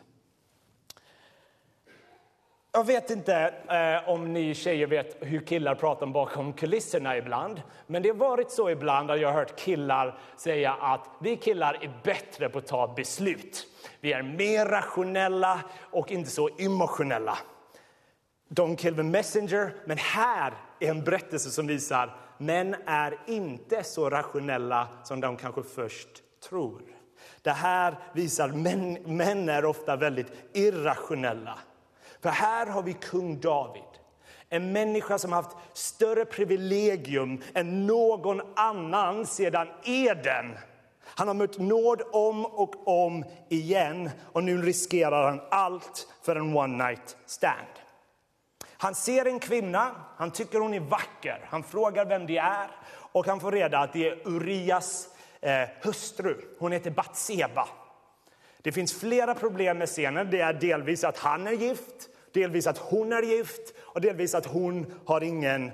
Jag 2.71 2.83
vet 2.83 3.09
inte 3.09 3.53
eh, 3.69 4.09
om 4.09 4.33
ni 4.33 4.55
tjejer 4.55 4.87
vet 4.87 5.17
hur 5.19 5.39
killar 5.39 5.75
pratar 5.75 6.07
bakom 6.07 6.53
kulisserna 6.53 7.17
ibland. 7.17 7.61
Men 7.87 8.03
det 8.03 8.09
har 8.09 8.15
varit 8.15 8.51
så 8.51 8.69
ibland 8.69 9.11
att 9.11 9.19
jag 9.19 9.27
har 9.27 9.39
hört 9.39 9.59
killar 9.59 10.19
säga 10.37 10.73
att 10.73 11.09
vi 11.21 11.35
killar 11.35 11.73
är 11.81 12.01
bättre 12.03 12.49
på 12.49 12.57
att 12.57 12.67
ta 12.67 12.93
beslut. 12.95 13.67
Vi 13.99 14.13
är 14.13 14.23
mer 14.23 14.65
rationella 14.65 15.61
och 15.91 16.11
inte 16.11 16.29
så 16.29 16.49
emotionella. 16.57 17.37
Don't 18.49 18.75
kill 18.75 18.95
the 18.95 19.03
messenger. 19.03 19.73
Men 19.85 19.97
här 19.97 20.53
är 20.79 20.89
en 20.89 21.03
berättelse 21.03 21.49
som 21.49 21.67
visar 21.67 22.15
män 22.37 22.75
är 22.85 23.19
inte 23.27 23.83
så 23.83 24.09
rationella 24.09 24.87
som 25.03 25.21
de 25.21 25.37
kanske 25.37 25.63
först 25.63 26.09
tror. 26.49 26.81
Det 27.41 27.51
här 27.51 27.97
visar 28.13 28.49
att 28.49 28.55
män, 28.55 28.93
män 28.93 29.49
är 29.49 29.65
ofta 29.65 29.95
väldigt 29.95 30.31
irrationella. 30.53 31.59
För 32.27 32.31
här 32.31 32.65
har 32.65 32.83
vi 32.83 32.93
kung 32.93 33.39
David. 33.39 33.83
En 34.49 34.71
människa 34.71 35.17
som 35.17 35.31
haft 35.31 35.57
större 35.73 36.25
privilegium 36.25 37.41
än 37.53 37.87
någon 37.87 38.41
annan 38.55 39.25
sedan 39.25 39.67
Eden. 39.83 40.57
Han 41.03 41.27
har 41.27 41.35
mött 41.35 41.57
nåd 41.57 42.01
om 42.11 42.45
och 42.45 42.87
om 42.87 43.25
igen 43.49 44.09
och 44.33 44.43
nu 44.43 44.61
riskerar 44.61 45.23
han 45.23 45.41
allt 45.51 46.07
för 46.21 46.35
en 46.35 46.57
one 46.57 46.87
night 46.87 47.17
stand. 47.25 47.67
Han 48.77 48.95
ser 48.95 49.25
en 49.25 49.39
kvinna, 49.39 49.91
han 50.17 50.31
tycker 50.31 50.59
hon 50.59 50.73
är 50.73 50.79
vacker, 50.79 51.45
han 51.49 51.63
frågar 51.63 52.05
vem 52.05 52.25
det 52.25 52.37
är 52.37 52.67
och 53.11 53.27
han 53.27 53.39
får 53.39 53.51
reda 53.51 53.79
att 53.79 53.93
det 53.93 54.07
är 54.07 54.27
Urias 54.27 55.07
eh, 55.41 55.69
hustru. 55.81 56.35
Hon 56.59 56.71
heter 56.71 56.91
Batseba. 56.91 57.67
Det 58.61 58.71
finns 58.71 58.93
flera 58.93 59.35
problem 59.35 59.77
med 59.77 59.89
scenen. 59.89 60.31
Det 60.31 60.41
är 60.41 60.53
delvis 60.53 61.03
att 61.03 61.17
han 61.17 61.47
är 61.47 61.51
gift, 61.51 62.09
delvis 62.37 62.67
att 62.67 62.77
hon 62.77 63.13
är 63.13 63.21
gift 63.21 63.73
och 63.79 64.01
delvis 64.01 64.35
att 64.35 64.45
hon 64.45 64.93
har 65.05 65.23
ingen 65.23 65.71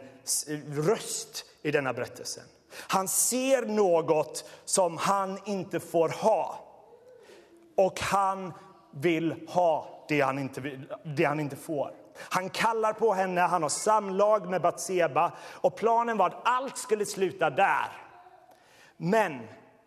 röst 0.68 1.46
i 1.62 1.72
denna 1.72 1.94
berättelsen. 1.94 2.44
Han 2.78 3.08
ser 3.08 3.62
något 3.62 4.50
som 4.66 4.98
han 4.98 5.40
inte 5.46 5.80
får 5.80 6.10
ha. 6.10 6.60
Och 7.78 8.00
han 8.00 8.54
vill 8.92 9.48
ha 9.48 10.06
det 10.08 10.22
han 10.22 10.40
inte, 10.40 10.62
vill, 10.62 10.94
det 11.04 11.24
han 11.24 11.40
inte 11.40 11.56
får. 11.56 11.92
Han 12.18 12.50
kallar 12.50 12.94
på 12.94 13.14
henne, 13.14 13.42
han 13.42 13.62
har 13.62 13.70
samlag 13.70 14.50
med 14.50 14.62
Batseba 14.62 15.32
och 15.42 15.76
planen 15.76 16.18
var 16.18 16.28
att 16.28 16.42
allt 16.48 16.78
skulle 16.78 17.06
sluta 17.06 17.50
där. 17.50 17.92
Men 18.98 19.40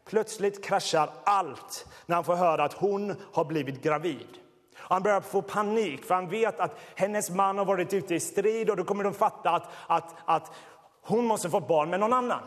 plötsligt 0.08 0.64
kraschar 0.64 1.10
allt 1.24 1.86
när 2.06 2.14
han 2.14 2.24
får 2.24 2.36
höra 2.36 2.64
att 2.64 2.72
hon 2.72 3.14
har 3.32 3.44
blivit 3.44 3.82
gravid. 3.82 4.45
Han 4.88 5.02
börjar 5.02 5.20
få 5.20 5.42
panik 5.42 6.04
för 6.04 6.14
han 6.14 6.28
vet 6.28 6.60
att 6.60 6.78
hennes 6.94 7.30
man 7.30 7.58
har 7.58 7.64
varit 7.64 7.92
ute 7.92 8.14
i 8.14 8.20
strid 8.20 8.70
och 8.70 8.76
då 8.76 8.84
kommer 8.84 9.04
de 9.04 9.14
fatta 9.14 9.50
att, 9.50 9.70
att, 9.86 10.14
att 10.24 10.52
hon 11.02 11.24
måste 11.24 11.50
få 11.50 11.60
barn 11.60 11.90
med 11.90 12.00
någon 12.00 12.12
annan. 12.12 12.40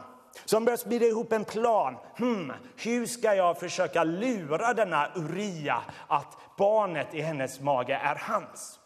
Så 0.46 0.56
han 0.56 0.66
börjar 0.66 0.78
smida 0.78 1.06
ihop 1.06 1.32
en 1.32 1.46
plan. 1.46 1.96
Hmm, 2.18 2.54
hur 2.76 3.06
ska 3.06 3.36
jag 3.36 3.60
försöka 3.60 4.04
lura 4.04 4.74
denna 4.74 5.08
Uria 5.16 5.82
att 6.08 6.38
barnet 6.58 7.14
i 7.14 7.22
hennes 7.22 7.60
mage 7.60 7.94
är 8.04 8.16
hans? 8.16 8.80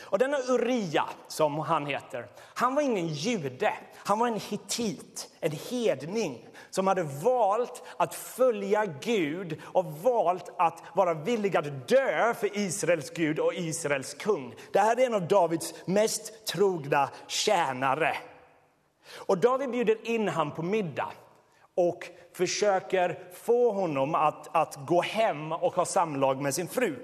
Och 0.00 0.18
denna 0.18 0.38
Uria, 0.38 1.04
som 1.28 1.58
han 1.58 1.86
heter, 1.86 2.26
han 2.54 2.74
var 2.74 2.82
ingen 2.82 3.08
jude. 3.08 3.72
Han 3.96 4.18
var 4.18 4.26
en 4.26 4.40
hittit, 4.40 5.28
en 5.40 5.52
hedning 5.52 6.47
som 6.78 6.86
hade 6.86 7.02
valt 7.02 7.82
att 7.96 8.14
följa 8.14 8.86
Gud 8.86 9.60
och 9.64 9.84
valt 9.84 10.52
att 10.56 10.82
vara 10.94 11.14
villig 11.14 11.56
att 11.56 11.88
dö 11.88 12.34
för 12.34 12.58
Israels 12.58 13.10
Gud 13.10 13.38
och 13.38 13.54
Israels 13.54 14.14
kung. 14.14 14.54
Det 14.72 14.78
här 14.78 15.00
är 15.00 15.06
en 15.06 15.14
av 15.14 15.28
Davids 15.28 15.74
mest 15.84 16.46
trogna 16.46 17.10
tjänare. 17.26 18.16
Och 19.16 19.38
David 19.38 19.70
bjuder 19.70 20.08
in 20.08 20.28
honom 20.28 20.54
på 20.54 20.62
middag 20.62 21.08
och 21.74 22.08
försöker 22.32 23.18
få 23.32 23.72
honom 23.72 24.14
att, 24.14 24.56
att 24.56 24.86
gå 24.86 25.02
hem 25.02 25.52
och 25.52 25.74
ha 25.74 25.84
samlag 25.84 26.42
med 26.42 26.54
sin 26.54 26.68
fru. 26.68 26.96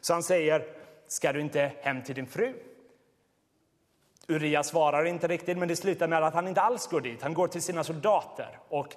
Så 0.00 0.12
han 0.12 0.22
säger, 0.22 0.64
ska 1.08 1.32
du 1.32 1.40
inte 1.40 1.72
hem 1.82 2.02
till 2.02 2.14
din 2.14 2.26
fru? 2.26 2.54
Uria 4.28 4.62
svarar 4.62 5.04
inte 5.04 5.28
riktigt, 5.28 5.58
men 5.58 5.68
det 5.68 5.76
slutar 5.76 6.08
med 6.08 6.22
att 6.22 6.34
han 6.34 6.48
inte 6.48 6.60
alls 6.60 6.86
går 6.86 7.00
dit. 7.00 7.22
Han 7.22 7.34
går 7.34 7.48
till 7.48 7.62
sina 7.62 7.84
soldater. 7.84 8.58
Och 8.68 8.96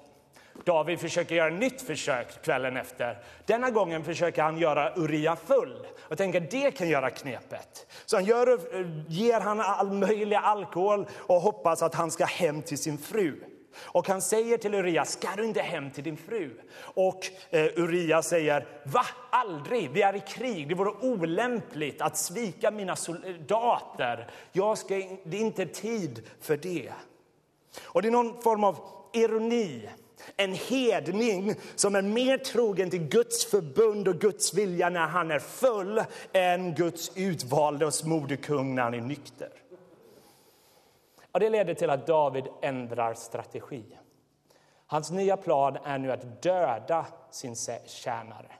David 0.63 0.99
försöker 0.99 1.35
göra 1.35 1.47
ett 1.47 1.59
nytt 1.59 1.81
försök 1.81 2.43
kvällen 2.43 2.77
efter. 2.77 3.17
Denna 3.45 3.69
gången 3.69 4.03
försöker 4.03 4.41
han 4.43 4.57
göra 4.57 4.93
Uria 4.95 5.35
full 5.35 5.87
Jag 6.09 6.17
tänker 6.17 6.39
det 6.39 6.71
kan 6.71 6.89
göra 6.89 7.09
knepet. 7.09 7.87
Så 8.05 8.15
han 8.15 8.25
gör, 8.25 8.59
ger 9.07 9.39
han 9.39 9.61
all 9.61 9.91
möjlig 9.91 10.35
alkohol 10.35 11.07
och 11.13 11.41
hoppas 11.41 11.81
att 11.81 11.95
han 11.95 12.11
ska 12.11 12.25
hem 12.25 12.61
till 12.61 12.77
sin 12.77 12.97
fru. 12.97 13.35
Och 13.77 14.07
han 14.07 14.21
säger 14.21 14.57
till 14.57 14.73
Uria, 14.73 15.05
ska 15.05 15.27
du 15.37 15.45
inte 15.45 15.61
hem 15.61 15.91
till 15.91 16.03
din 16.03 16.17
fru? 16.17 16.59
Och 16.77 17.27
eh, 17.49 17.65
Uria 17.75 18.21
säger, 18.21 18.67
va? 18.83 19.05
Aldrig, 19.29 19.91
vi 19.91 20.01
är 20.01 20.15
i 20.15 20.19
krig, 20.19 20.69
det 20.69 20.75
vore 20.75 20.91
olämpligt 20.91 22.01
att 22.01 22.17
svika 22.17 22.71
mina 22.71 22.95
soldater. 22.95 24.27
Jag 24.51 24.77
ska, 24.77 24.95
det 25.23 25.37
är 25.37 25.41
inte 25.41 25.65
tid 25.65 26.29
för 26.41 26.57
det. 26.57 26.91
Och 27.83 28.01
det 28.01 28.07
är 28.07 28.11
någon 28.11 28.41
form 28.41 28.63
av 28.63 28.77
ironi 29.13 29.89
en 30.37 30.53
hedning 30.53 31.55
som 31.75 31.95
är 31.95 32.01
mer 32.01 32.37
trogen 32.37 32.89
till 32.89 33.07
Guds 33.07 33.45
förbund 33.45 34.07
och 34.07 34.15
Guds 34.15 34.53
vilja 34.53 34.89
när 34.89 35.07
han 35.07 35.31
är 35.31 35.39
full 35.39 36.01
än 36.33 36.75
Guds 36.75 37.11
utvalde 37.15 37.85
och 37.85 37.93
moderkung 38.05 38.75
när 38.75 38.83
han 38.83 38.93
är 38.93 39.01
nykter. 39.01 39.49
Och 41.31 41.39
det 41.39 41.49
leder 41.49 41.73
till 41.73 41.89
att 41.89 42.07
David 42.07 42.45
ändrar 42.61 43.13
strategi. 43.13 43.83
Hans 44.87 45.11
nya 45.11 45.37
plan 45.37 45.77
är 45.83 45.97
nu 45.97 46.11
att 46.11 46.41
döda 46.41 47.05
sin 47.31 47.55
tjänare. 47.85 48.51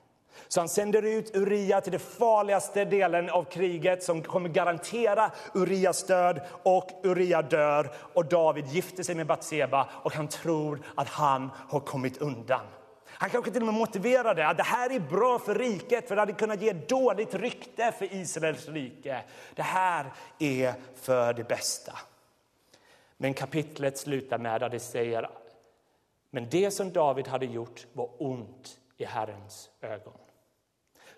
Så 0.48 0.60
han 0.62 0.70
sänder 0.70 1.02
ut 1.02 1.36
Uria 1.36 1.82
till 1.82 1.92
den 1.92 2.02
farligaste 2.02 2.86
delen 2.86 3.30
av 3.30 3.44
kriget 3.44 4.04
som 4.04 4.24
kommer 4.24 4.50
garantera 4.50 5.32
Urias 5.54 6.04
död 6.04 6.42
och 6.64 6.90
Uria 7.04 7.42
dör 7.42 7.92
och 8.14 8.26
David 8.26 8.68
gifter 8.68 9.04
sig 9.04 9.16
med 9.16 9.28
Batseba 9.28 9.90
och 10.04 10.14
han 10.14 10.28
tror 10.28 10.80
att 10.96 11.08
han 11.08 11.50
har 11.70 11.80
kommit 11.80 12.18
undan. 12.18 12.66
Han 13.06 13.30
kanske 13.30 13.52
till 13.52 13.62
och 13.62 13.66
med 13.66 13.76
motiverar 13.76 14.36
det, 14.36 14.48
att 14.48 14.58
det 14.58 14.64
här 14.64 14.90
är 14.90 15.00
bra 15.00 15.40
för 15.40 15.56
riket 15.56 16.08
för 16.08 16.16
det 16.16 16.22
hade 16.22 16.34
kunnat 16.34 16.62
ge 16.62 16.74
dåligt 16.74 17.34
rykte 17.34 17.92
för 17.92 18.14
Israels 18.14 18.68
rike. 18.68 19.24
Det 19.56 19.62
här 19.62 20.14
är 20.40 20.74
för 20.96 21.34
det 21.34 21.44
bästa. 21.44 21.94
Men 23.18 23.34
kapitlet 23.34 23.98
slutar 23.98 24.38
med 24.38 24.64
att 24.64 24.72
det 24.72 24.80
säger 24.80 25.30
men 26.34 26.50
det 26.50 26.72
som 26.72 26.92
David 26.92 27.28
hade 27.28 27.46
gjort 27.46 27.88
var 27.94 28.10
ont 28.18 28.80
i 28.98 29.06
Herrens 29.06 29.70
ögon. 29.82 30.14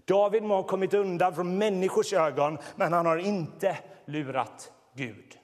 David 0.06 0.44
må 0.44 0.56
ha 0.56 0.64
kommit 0.64 0.94
undan 0.94 1.36
från 1.36 1.58
människors 1.58 2.14
ögon, 2.14 2.58
men 2.76 2.94
han 2.94 3.06
har 3.06 3.18
inte 3.18 3.78
lurat 4.06 4.72
Gud. 4.96 5.38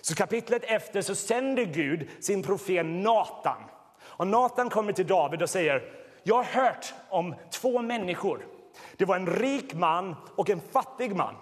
Så 0.00 0.14
kapitlet 0.14 0.64
efter 0.64 1.02
så 1.02 1.14
sänder 1.14 1.64
Gud 1.64 2.08
sin 2.20 2.42
profet 2.42 2.86
Natan. 2.86 3.62
Och 4.02 4.26
Natan 4.26 4.70
kommer 4.70 4.92
till 4.92 5.06
David 5.06 5.42
och 5.42 5.50
säger, 5.50 5.82
jag 6.22 6.36
har 6.36 6.44
hört 6.44 6.94
om 7.08 7.34
två 7.50 7.82
människor. 7.82 8.46
Det 8.96 9.04
var 9.04 9.16
en 9.16 9.26
rik 9.26 9.74
man 9.74 10.16
och 10.36 10.50
en 10.50 10.60
fattig 10.60 11.16
man. 11.16 11.34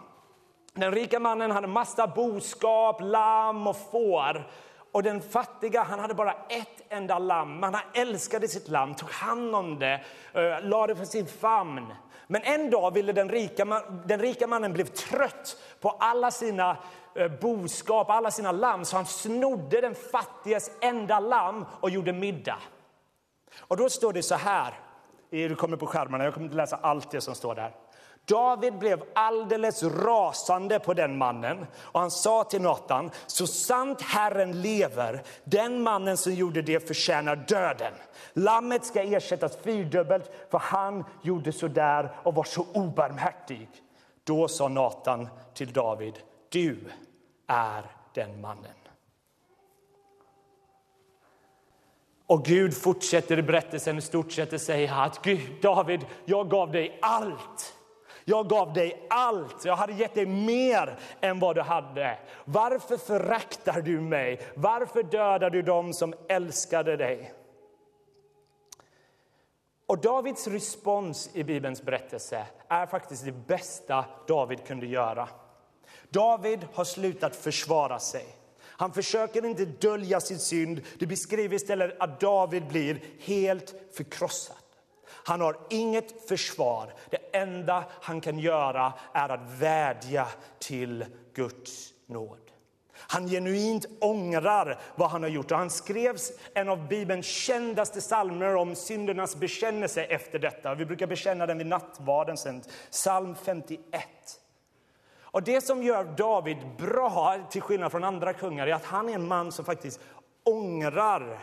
Den 0.74 0.92
rika 0.92 1.20
mannen 1.20 1.50
hade 1.50 1.66
massa 1.66 2.06
boskap, 2.06 3.00
lamm 3.00 3.66
och 3.66 3.76
får. 3.90 4.50
Och 4.92 5.02
den 5.02 5.20
fattiga 5.20 5.82
han 5.82 5.98
hade 5.98 6.14
bara 6.14 6.32
ett 6.32 6.82
enda 6.88 7.18
lamm. 7.18 7.60
Men 7.60 7.74
han 7.74 7.82
älskade 7.94 8.48
sitt 8.48 8.68
lamm, 8.68 8.94
tog 8.94 9.10
hand 9.10 9.54
om 9.54 9.78
det, 9.78 10.00
eh, 10.32 10.62
lade 10.62 10.92
det 10.92 10.96
för 10.96 11.04
sin 11.04 11.26
famn. 11.26 11.86
Men 12.26 12.42
en 12.42 12.70
dag 12.70 12.94
ville 12.94 13.12
den 13.12 13.28
rika, 13.28 13.82
den 14.04 14.20
rika 14.20 14.46
mannen 14.46 14.72
blev 14.72 14.84
trött 14.84 15.56
på 15.80 15.90
alla 15.90 16.30
sina 16.30 16.76
eh, 17.14 17.28
boskap, 17.40 18.10
alla 18.10 18.30
sina 18.30 18.52
lamm, 18.52 18.84
så 18.84 18.96
han 18.96 19.06
snodde 19.06 19.80
den 19.80 19.94
fattiges 19.94 20.70
enda 20.80 21.20
lamm 21.20 21.64
och 21.80 21.90
gjorde 21.90 22.12
middag. 22.12 22.58
Och 23.60 23.76
då 23.76 23.88
står 23.88 24.12
det 24.12 24.22
så 24.22 24.34
här, 24.34 24.74
du 25.30 25.54
kommer 25.54 25.76
på 25.76 25.86
skärmarna, 25.86 26.24
jag 26.24 26.34
kommer 26.34 26.46
inte 26.46 26.56
läsa 26.56 26.78
allt 26.82 27.10
det 27.10 27.20
som 27.20 27.34
står 27.34 27.54
där. 27.54 27.74
David 28.24 28.78
blev 28.78 29.04
alldeles 29.14 29.82
rasande 29.82 30.78
på 30.78 30.94
den 30.94 31.18
mannen 31.18 31.66
och 31.76 32.00
han 32.00 32.10
sa 32.10 32.44
till 32.44 32.62
Natan, 32.62 33.10
så 33.26 33.46
sant 33.46 34.02
Herren 34.02 34.62
lever, 34.62 35.22
den 35.44 35.82
mannen 35.82 36.16
som 36.16 36.34
gjorde 36.34 36.62
det 36.62 36.88
förtjänar 36.88 37.36
döden. 37.36 37.92
Lammet 38.32 38.84
ska 38.84 39.02
ersättas 39.02 39.56
fyrdubbelt 39.56 40.30
för 40.50 40.58
han 40.58 41.04
gjorde 41.22 41.52
så 41.52 41.68
där 41.68 42.10
och 42.22 42.34
var 42.34 42.44
så 42.44 42.66
obarmhärtig. 42.72 43.68
Då 44.24 44.48
sa 44.48 44.68
Natan 44.68 45.28
till 45.54 45.72
David, 45.72 46.14
du 46.48 46.78
är 47.46 47.82
den 48.14 48.40
mannen. 48.40 48.72
Och 52.26 52.44
Gud 52.44 52.76
fortsätter 52.76 53.38
i 53.38 53.42
berättelsen 53.42 53.98
i 53.98 54.00
stort 54.00 54.32
sett 54.32 54.52
att 54.52 54.62
säga 54.62 54.94
att 54.94 55.22
Gud, 55.22 55.62
David, 55.62 56.00
jag 56.24 56.50
gav 56.50 56.72
dig 56.72 56.98
allt. 57.02 57.74
Jag 58.24 58.48
gav 58.48 58.72
dig 58.72 59.06
allt. 59.10 59.64
Jag 59.64 59.76
hade 59.76 59.92
gett 59.92 60.14
dig 60.14 60.26
mer 60.26 60.98
än 61.20 61.38
vad 61.38 61.56
du 61.56 61.62
hade. 61.62 62.18
Varför 62.44 62.96
föraktar 62.96 63.82
du 63.82 64.00
mig? 64.00 64.40
Varför 64.54 65.02
dödar 65.02 65.50
du 65.50 65.62
dem 65.62 65.92
som 65.92 66.14
älskade 66.28 66.96
dig? 66.96 67.32
Och 69.86 69.98
Davids 69.98 70.46
respons 70.46 71.30
i 71.34 71.44
Bibelns 71.44 71.82
berättelse 71.82 72.46
är 72.68 72.86
faktiskt 72.86 73.24
det 73.24 73.32
bästa 73.32 74.04
David 74.26 74.66
kunde 74.66 74.86
göra. 74.86 75.28
David 76.10 76.66
har 76.74 76.84
slutat 76.84 77.36
försvara 77.36 77.98
sig. 77.98 78.26
Han 78.60 78.92
försöker 78.92 79.44
inte 79.44 79.64
dölja 79.64 80.20
sin 80.20 80.38
synd. 80.38 80.80
Det 80.98 81.06
beskriver 81.06 81.56
istället 81.56 81.96
att 82.00 82.20
David 82.20 82.68
blir 82.68 83.00
helt 83.20 83.74
förkrossad. 83.96 84.61
Han 85.24 85.40
har 85.40 85.56
inget 85.70 86.28
försvar. 86.28 86.94
Det 87.10 87.36
enda 87.36 87.84
han 88.00 88.20
kan 88.20 88.38
göra 88.38 88.92
är 89.12 89.28
att 89.28 89.50
vädja 89.58 90.26
till 90.58 91.04
Guds 91.34 91.94
nåd. 92.06 92.38
Han 92.94 93.28
genuint 93.28 93.86
ångrar 94.00 94.80
vad 94.94 95.10
han 95.10 95.22
har 95.22 95.30
gjort 95.30 95.50
och 95.50 95.58
han 95.58 95.70
skrev 95.70 96.16
en 96.54 96.68
av 96.68 96.88
Bibelns 96.88 97.26
kändaste 97.26 98.00
psalmer 98.00 98.56
om 98.56 98.74
syndernas 98.74 99.36
bekännelse 99.36 100.04
efter 100.04 100.38
detta. 100.38 100.74
Vi 100.74 100.84
brukar 100.84 101.06
bekänna 101.06 101.46
den 101.46 101.58
vid 101.58 101.66
nattvarden 101.66 102.36
sen, 102.36 102.62
psalm 102.90 103.34
51. 103.34 104.04
Och 105.32 105.42
det 105.42 105.60
som 105.60 105.82
gör 105.82 106.04
David 106.04 106.56
bra, 106.78 107.36
till 107.50 107.62
skillnad 107.62 107.90
från 107.90 108.04
andra 108.04 108.32
kungar, 108.32 108.66
är 108.66 108.74
att 108.74 108.84
han 108.84 109.08
är 109.08 109.14
en 109.14 109.28
man 109.28 109.52
som 109.52 109.64
faktiskt 109.64 110.00
ångrar, 110.44 111.38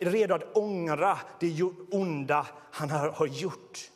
redo 0.00 0.34
att 0.34 0.56
ångra 0.56 1.18
det 1.40 1.62
onda 1.90 2.46
han 2.70 2.90
har 2.90 3.26
gjort. 3.26 3.90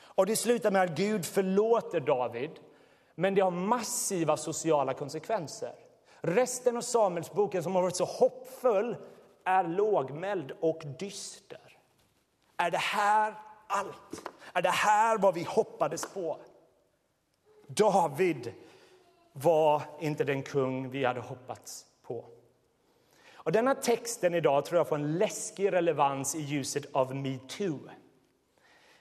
Och 0.00 0.26
det 0.26 0.36
slutar 0.36 0.70
med 0.70 0.82
att 0.82 0.96
Gud 0.96 1.26
förlåter 1.26 2.00
David 2.00 2.50
men 3.14 3.34
det 3.34 3.40
har 3.40 3.50
massiva 3.50 4.36
sociala 4.36 4.94
konsekvenser. 4.94 5.72
Resten 6.20 6.76
av 6.76 6.80
Samuelsboken 6.80 7.62
som 7.62 7.74
har 7.74 7.82
varit 7.82 7.96
så 7.96 8.04
hoppfull 8.04 8.96
är 9.44 9.64
lågmäld 9.64 10.52
och 10.60 10.82
dyster. 10.98 11.78
Är 12.56 12.70
det 12.70 12.78
här 12.78 13.34
allt? 13.66 14.30
Är 14.52 14.62
det 14.62 14.68
här 14.68 15.18
vad 15.18 15.34
vi 15.34 15.42
hoppades 15.42 16.06
på? 16.06 16.38
David 17.66 18.52
var 19.32 19.82
inte 20.00 20.24
den 20.24 20.42
kung 20.42 20.90
vi 20.90 21.04
hade 21.04 21.20
hoppats 21.20 21.86
på. 22.02 22.24
Och 23.48 23.52
denna 23.52 23.74
texten 23.74 24.34
idag 24.34 24.64
tror 24.64 24.78
jag 24.78 24.88
får 24.88 24.96
en 24.96 25.18
läskig 25.18 25.72
relevans 25.72 26.34
i 26.34 26.40
ljuset 26.40 26.86
av 26.92 27.16
metoo 27.16 27.80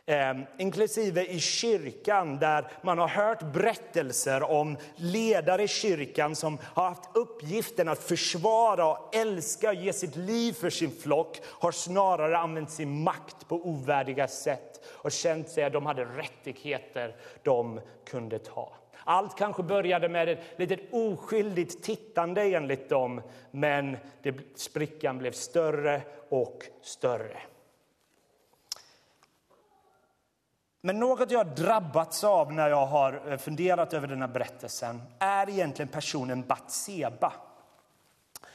eh, 0.05 0.33
inklusive 0.57 1.25
i 1.25 1.39
kyrkan 1.39 2.37
där 2.37 2.71
man 2.81 2.97
har 2.97 3.07
hört 3.07 3.53
berättelser 3.53 4.43
om 4.43 4.77
ledare 4.95 5.63
i 5.63 5.67
kyrkan 5.67 6.35
som 6.35 6.57
har 6.63 6.83
haft 6.83 7.09
uppgiften 7.13 7.87
att 7.87 8.03
försvara, 8.03 8.85
och 8.85 9.15
älska 9.15 9.69
och 9.69 9.75
ge 9.75 9.93
sitt 9.93 10.15
liv 10.15 10.53
för 10.53 10.69
sin 10.69 10.91
flock 10.91 11.41
har 11.43 11.71
snarare 11.71 12.37
använt 12.37 12.71
sin 12.71 13.03
makt 13.03 13.47
på 13.47 13.55
ovärdiga 13.55 14.27
sätt 14.27 14.85
och 14.87 15.11
känt 15.11 15.49
sig 15.49 15.63
att 15.63 15.73
de 15.73 15.85
hade 15.85 16.05
rättigheter 16.05 17.15
de 17.43 17.79
kunde 18.05 18.39
ta. 18.39 18.73
Allt 19.09 19.37
kanske 19.37 19.63
började 19.63 20.09
med 20.09 20.29
ett 20.29 20.59
litet 20.59 20.79
oskyldigt 20.91 21.83
tittande 21.83 22.41
enligt 22.41 22.89
dem 22.89 23.21
men 23.51 23.97
det, 24.21 24.59
sprickan 24.59 25.17
blev 25.17 25.31
större 25.31 26.01
och 26.29 26.63
större. 26.81 27.37
Men 30.81 30.99
något 30.99 31.31
jag 31.31 31.47
drabbats 31.47 32.23
av 32.23 32.53
när 32.53 32.69
jag 32.69 32.85
har 32.85 33.31
eh, 33.31 33.37
funderat 33.37 33.93
över 33.93 34.07
den 34.07 34.21
här 34.21 34.27
berättelsen 34.27 35.01
är 35.19 35.49
egentligen 35.49 35.89
personen 35.89 36.41
Batseba. 36.47 37.33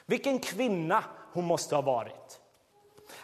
Vilken 0.07 0.39
kvinna 0.39 1.05
hon 1.33 1.45
måste 1.45 1.75
ha 1.75 1.83
varit. 1.83 2.41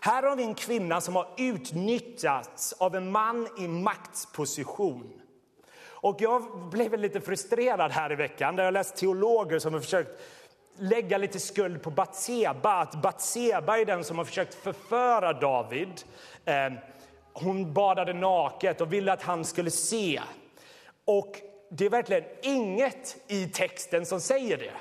Här 0.00 0.22
har 0.22 0.36
vi 0.36 0.42
en 0.42 0.54
kvinna 0.54 1.00
som 1.00 1.16
har 1.16 1.34
utnyttjats 1.36 2.72
av 2.72 2.96
en 2.96 3.10
man 3.10 3.48
i 3.58 3.68
maktsposition. 3.68 5.20
Och 6.00 6.16
jag 6.20 6.70
blev 6.70 6.98
lite 6.98 7.20
frustrerad 7.20 7.90
här 7.90 8.12
i 8.12 8.14
veckan 8.14 8.56
där 8.56 8.64
jag 8.64 8.74
läst 8.74 8.96
teologer 8.96 9.58
som 9.58 9.74
har 9.74 9.80
försökt 9.80 10.20
lägga 10.78 11.18
lite 11.18 11.40
skuld 11.40 11.82
på 11.82 11.90
Batseba. 11.90 12.80
Att 12.80 13.02
Batseba 13.02 13.78
är 13.78 13.84
den 13.84 14.04
som 14.04 14.18
har 14.18 14.24
försökt 14.24 14.54
förföra 14.54 15.32
David. 15.32 16.02
Ehm, 16.44 16.72
hon 17.32 17.72
badade 17.72 18.12
naket 18.12 18.80
och 18.80 18.92
ville 18.92 19.12
att 19.12 19.22
han 19.22 19.44
skulle 19.44 19.70
se. 19.70 20.20
Och 21.04 21.36
det 21.70 21.86
är 21.86 21.90
verkligen 21.90 22.24
inget 22.42 23.16
i 23.28 23.46
texten 23.46 24.06
som 24.06 24.20
säger 24.20 24.56
det. 24.56 24.72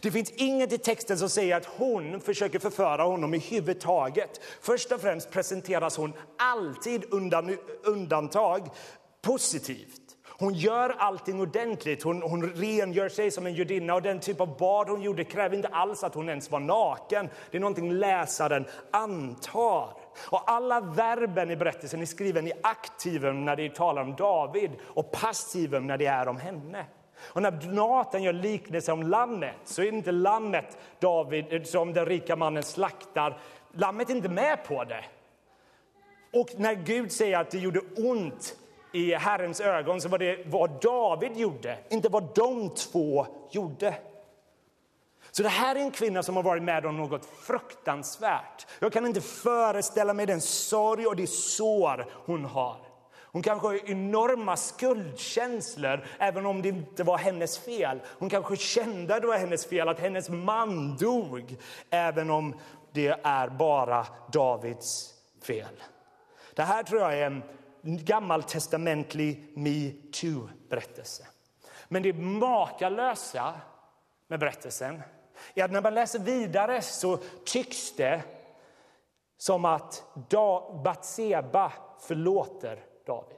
Det 0.00 0.10
finns 0.10 0.30
inget 0.30 0.72
i 0.72 0.78
texten 0.78 1.18
som 1.18 1.28
säger 1.28 1.56
att 1.56 1.66
hon 1.66 2.20
försöker 2.20 2.58
förföra 2.58 3.02
honom 3.02 3.34
i 3.34 3.38
huvud 3.38 3.80
taget. 3.80 4.40
Först 4.60 4.92
och 4.92 5.00
främst 5.00 5.30
presenteras 5.30 5.96
hon 5.96 6.12
alltid 6.38 7.04
undan, 7.10 7.58
undantag 7.84 8.68
positivt. 9.22 10.01
Hon 10.42 10.54
gör 10.54 10.94
allting 10.98 11.40
ordentligt. 11.40 12.02
Hon, 12.02 12.22
hon 12.22 12.52
rengör 12.52 13.08
sig 13.08 13.30
som 13.30 13.46
en 13.46 13.54
judinna 13.54 13.94
och 13.94 14.02
den 14.02 14.20
typ 14.20 14.40
av 14.40 14.56
bad 14.56 14.88
hon 14.88 15.02
gjorde 15.02 15.24
kräver 15.24 15.56
inte 15.56 15.68
alls 15.68 16.04
att 16.04 16.14
hon 16.14 16.28
ens 16.28 16.50
var 16.50 16.60
naken. 16.60 17.28
Det 17.50 17.56
är 17.56 17.60
någonting 17.60 17.92
läsaren 17.92 18.64
antar. 18.90 19.96
Och 20.30 20.50
alla 20.50 20.80
verben 20.80 21.50
i 21.50 21.56
berättelsen 21.56 22.00
är 22.00 22.06
skriven 22.06 22.46
i 22.46 22.52
aktivum 22.62 23.44
när 23.44 23.56
det 23.56 23.74
talar 23.74 24.02
om 24.02 24.16
David 24.16 24.70
och 24.82 25.10
passivum 25.10 25.86
när 25.86 25.98
det 25.98 26.06
är 26.06 26.28
om 26.28 26.36
henne. 26.36 26.86
Och 27.22 27.42
när 27.42 27.72
Natan 27.72 28.22
gör 28.22 28.32
liknelse 28.32 28.92
om 28.92 29.02
lammet 29.02 29.56
så 29.64 29.82
är 29.82 29.90
det 29.90 29.96
inte 29.96 30.12
lammet 30.12 30.78
David 31.00 31.52
eh, 31.52 31.62
som 31.62 31.92
den 31.92 32.06
rika 32.06 32.36
mannen 32.36 32.62
slaktar. 32.62 33.38
Lammet 33.72 34.10
är 34.10 34.14
inte 34.14 34.28
med 34.28 34.64
på 34.64 34.84
det. 34.84 35.04
Och 36.32 36.48
när 36.56 36.74
Gud 36.74 37.12
säger 37.12 37.38
att 37.38 37.50
det 37.50 37.58
gjorde 37.58 37.80
ont 37.96 38.56
i 38.92 39.14
Herrens 39.14 39.60
ögon 39.60 40.00
så 40.00 40.08
var 40.08 40.18
det 40.18 40.46
vad 40.46 40.70
David 40.82 41.36
gjorde, 41.36 41.78
inte 41.88 42.08
vad 42.08 42.34
de 42.34 42.70
två 42.74 43.26
gjorde. 43.50 43.94
Så 45.30 45.42
det 45.42 45.48
här 45.48 45.76
är 45.76 45.80
en 45.80 45.90
kvinna 45.90 46.22
som 46.22 46.36
har 46.36 46.42
varit 46.42 46.62
med 46.62 46.86
om 46.86 46.96
något 46.96 47.26
fruktansvärt. 47.26 48.66
Jag 48.78 48.92
kan 48.92 49.06
inte 49.06 49.20
föreställa 49.20 50.14
mig 50.14 50.26
den 50.26 50.40
sorg 50.40 51.06
och 51.06 51.16
det 51.16 51.26
sår 51.26 52.06
hon 52.12 52.44
har. 52.44 52.76
Hon 53.32 53.42
kanske 53.42 53.66
har 53.66 53.90
enorma 53.90 54.56
skuldkänslor, 54.56 56.06
även 56.18 56.46
om 56.46 56.62
det 56.62 56.68
inte 56.68 57.04
var 57.04 57.18
hennes 57.18 57.58
fel. 57.58 58.00
Hon 58.18 58.30
kanske 58.30 58.56
kände 58.56 59.14
att 59.14 59.20
det 59.20 59.28
var 59.28 59.38
hennes 59.38 59.66
fel 59.66 59.88
att 59.88 60.00
hennes 60.00 60.28
man 60.28 60.96
dog, 60.96 61.56
även 61.90 62.30
om 62.30 62.54
det 62.92 63.14
är 63.22 63.48
bara 63.48 64.06
Davids 64.32 65.14
fel. 65.46 65.82
Det 66.54 66.62
här 66.62 66.82
tror 66.82 67.00
jag 67.00 67.18
är 67.18 67.26
en 67.26 67.42
gammaltestamentlig 67.82 69.52
metoo-berättelse. 69.54 71.26
Men 71.88 72.02
det 72.02 72.12
makalösa 72.12 73.54
med 74.28 74.40
berättelsen 74.40 75.02
är 75.54 75.64
att 75.64 75.72
när 75.72 75.82
man 75.82 75.94
läser 75.94 76.18
vidare 76.18 76.82
så 76.82 77.18
tycks 77.44 77.92
det 77.96 78.22
som 79.38 79.64
att 79.64 80.04
Batseba 80.84 81.72
förlåter 82.00 82.84
David. 83.06 83.36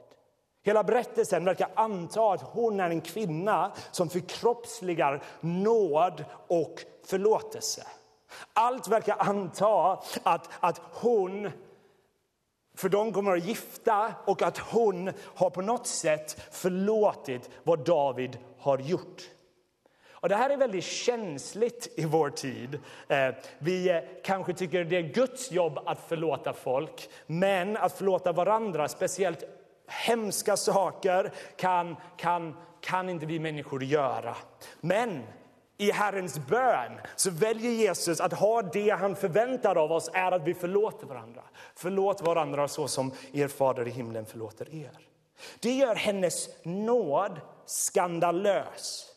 Hela 0.63 0.83
berättelsen 0.83 1.45
verkar 1.45 1.69
anta 1.75 2.33
att 2.33 2.41
hon 2.41 2.79
är 2.79 2.89
en 2.89 3.01
kvinna 3.01 3.71
som 3.91 4.09
förkroppsligar 4.09 5.23
nåd 5.39 6.25
och 6.47 6.83
förlåtelse. 7.05 7.87
Allt 8.53 8.87
verkar 8.87 9.15
anta 9.19 9.99
att, 10.23 10.49
att 10.59 10.81
hon 10.93 11.51
för 12.75 12.89
de 12.89 13.13
kommer 13.13 13.31
att 13.37 13.45
gifta 13.45 14.13
och 14.25 14.41
att 14.41 14.57
hon 14.57 15.11
har 15.35 15.49
på 15.49 15.61
något 15.61 15.87
sätt 15.87 16.41
förlåtit 16.51 17.49
vad 17.63 17.85
David 17.85 18.37
har 18.57 18.77
gjort. 18.77 19.21
Och 20.25 20.29
det 20.29 20.35
här 20.35 20.49
är 20.49 20.57
väldigt 20.57 20.83
känsligt 20.83 21.93
i 21.95 22.05
vår 22.05 22.29
tid. 22.29 22.79
Eh, 23.07 23.35
vi 23.59 23.89
eh, 23.89 23.99
kanske 24.23 24.53
tycker 24.53 24.83
det 24.83 24.97
är 24.97 25.01
Guds 25.01 25.51
jobb 25.51 25.79
att 25.85 25.99
förlåta 26.07 26.53
folk, 26.53 27.09
men 27.27 27.77
att 27.77 27.97
förlåta 27.97 28.31
varandra, 28.31 28.87
speciellt 28.87 29.43
hemska 29.87 30.57
saker, 30.57 31.31
kan, 31.57 31.95
kan, 32.17 32.55
kan 32.81 33.09
inte 33.09 33.25
vi 33.25 33.39
människor 33.39 33.83
göra. 33.83 34.35
Men 34.81 35.23
i 35.77 35.91
Herrens 35.91 36.39
bön 36.39 36.91
så 37.15 37.29
väljer 37.29 37.71
Jesus 37.71 38.19
att 38.19 38.33
ha 38.33 38.61
det 38.61 38.89
han 38.89 39.15
förväntar 39.15 39.75
av 39.75 39.91
oss 39.91 40.09
är 40.13 40.31
att 40.31 40.47
vi 40.47 40.53
förlåter 40.53 41.07
varandra. 41.07 41.43
Förlåt 41.75 42.21
varandra 42.21 42.67
så 42.67 42.87
som 42.87 43.11
er 43.31 43.47
fader 43.47 43.87
i 43.87 43.91
himlen 43.91 44.25
förlåter 44.25 44.75
er. 44.75 44.99
Det 45.59 45.71
gör 45.71 45.95
hennes 45.95 46.49
nåd 46.63 47.41
skandalös. 47.65 49.11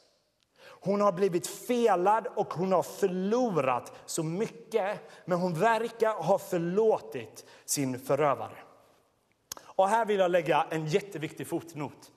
Hon 0.81 1.01
har 1.01 1.13
blivit 1.13 1.47
felad 1.47 2.27
och 2.37 2.55
hon 2.55 2.73
har 2.73 2.83
förlorat 2.83 3.93
så 4.07 4.23
mycket 4.23 5.01
men 5.25 5.39
hon 5.39 5.55
verkar 5.55 6.15
ha 6.15 6.39
förlåtit 6.39 7.45
sin 7.65 8.01
förövare. 8.01 8.59
Och 9.61 9.89
här 9.89 10.05
vill 10.05 10.19
jag 10.19 10.31
lägga 10.31 10.67
en 10.71 10.87
jätteviktig 10.87 11.47
fotnot. 11.47 12.13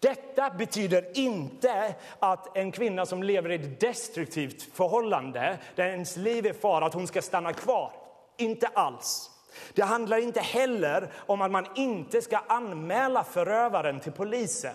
Detta 0.00 0.50
betyder 0.50 1.18
inte 1.18 1.94
att 2.18 2.56
en 2.56 2.72
kvinna 2.72 3.06
som 3.06 3.22
lever 3.22 3.50
i 3.50 3.54
ett 3.54 3.80
destruktivt 3.80 4.62
förhållande 4.62 5.58
där 5.74 5.86
ens 5.86 6.16
liv 6.16 6.46
är 6.46 6.52
fara, 6.52 6.86
att 6.86 6.94
hon 6.94 7.06
ska 7.06 7.22
stanna 7.22 7.52
kvar. 7.52 7.92
Inte 8.36 8.66
alls. 8.66 9.30
Det 9.74 9.82
handlar 9.82 10.18
inte 10.18 10.40
heller 10.40 11.12
om 11.16 11.42
att 11.42 11.50
man 11.50 11.66
inte 11.74 12.22
ska 12.22 12.36
anmäla 12.36 13.24
förövaren 13.24 14.00
till 14.00 14.12
polisen. 14.12 14.74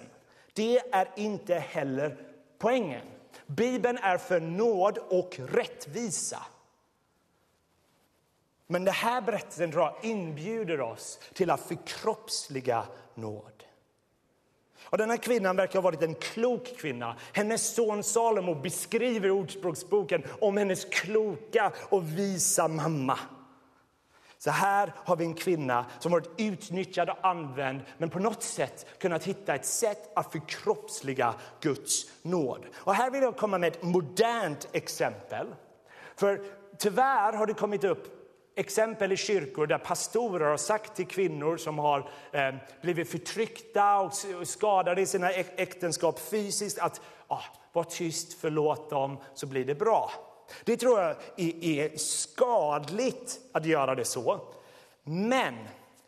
Det 0.53 0.81
är 0.91 1.07
inte 1.15 1.55
heller 1.55 2.17
poängen. 2.59 3.05
Bibeln 3.45 3.97
är 3.97 4.17
för 4.17 4.39
nåd 4.39 4.97
och 4.97 5.39
rättvisa. 5.39 6.43
Men 8.67 8.83
det 8.85 8.91
här 8.91 9.21
berättelsen 9.21 9.71
tror 9.71 9.83
jag 9.83 10.05
inbjuder 10.05 10.81
oss 10.81 11.19
till 11.33 11.49
att 11.49 11.61
förkroppsliga 11.61 12.83
nåd. 13.15 13.50
Och 14.91 14.97
den 14.97 15.09
här 15.09 15.17
kvinnan 15.17 15.55
verkar 15.55 15.79
ha 15.79 15.81
varit 15.81 16.01
en 16.01 16.15
klok 16.15 16.77
kvinna. 16.77 17.15
Hennes 17.33 17.75
son 17.75 18.03
Salomo 18.03 18.55
beskriver 18.55 19.27
i 19.27 19.31
Ordspråksboken 19.31 20.23
om 20.39 20.57
hennes 20.57 20.85
kloka 20.85 21.71
och 21.89 22.17
visa 22.17 22.67
mamma. 22.67 23.19
Så 24.37 24.51
här 24.51 24.93
har 24.97 25.15
vi 25.15 25.25
en 25.25 25.33
kvinna 25.33 25.85
som 25.99 26.11
varit 26.11 26.29
utnyttjad 26.37 27.09
och 27.09 27.25
använd 27.25 27.81
men 27.97 28.09
på 28.09 28.19
något 28.19 28.43
sätt 28.43 28.85
kunnat 28.99 29.23
hitta 29.23 29.55
ett 29.55 29.65
sätt 29.65 30.11
att 30.15 30.31
förkroppsliga 30.31 31.33
Guds 31.61 32.05
nåd. 32.21 32.65
Och 32.73 32.95
här 32.95 33.11
vill 33.11 33.21
jag 33.21 33.37
komma 33.37 33.57
med 33.57 33.67
ett 33.67 33.83
modernt 33.83 34.69
exempel. 34.71 35.47
För 36.15 36.41
tyvärr 36.77 37.33
har 37.33 37.45
det 37.45 37.53
kommit 37.53 37.83
upp 37.83 38.20
exempel 38.55 39.11
i 39.11 39.17
kyrkor 39.17 39.67
där 39.67 39.77
pastorer 39.77 40.45
har 40.45 40.57
sagt 40.57 40.95
till 40.95 41.07
kvinnor 41.07 41.57
som 41.57 41.79
har 41.79 42.09
eh, 42.31 42.55
blivit 42.81 43.11
förtryckta 43.11 43.99
och 43.99 44.13
skadade 44.43 45.01
i 45.01 45.05
sina 45.05 45.31
äktenskap 45.31 46.19
fysiskt 46.19 46.79
att 46.79 47.01
ah, 47.27 47.43
var 47.73 47.83
tyst, 47.83 48.37
förlåt 48.41 48.89
dem 48.89 49.17
så 49.33 49.47
blir 49.47 49.65
det 49.65 49.75
bra. 49.75 50.11
Det 50.63 50.77
tror 50.77 50.99
jag 50.99 51.15
är 51.37 51.97
skadligt 51.97 53.39
att 53.51 53.65
göra 53.65 53.95
det 53.95 54.05
så. 54.05 54.41
Men, 55.03 55.55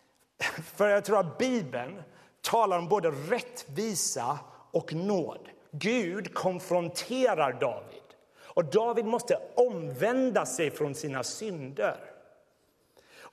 för 0.76 0.90
jag 0.90 1.06
tror 1.06 1.20
att 1.20 1.38
Bibeln 1.38 2.04
talar 2.42 2.78
om 2.78 2.88
både 2.88 3.12
rättvisa 3.12 4.40
och 4.72 4.94
nåd. 4.94 5.50
Gud 5.72 6.34
konfronterar 6.34 7.54
David 7.54 8.04
och 8.54 8.66
David 8.66 9.06
måste 9.06 9.40
omvända 9.56 10.46
sig 10.46 10.72
från 10.72 10.96
sina 10.96 11.24
synder. 11.24 12.12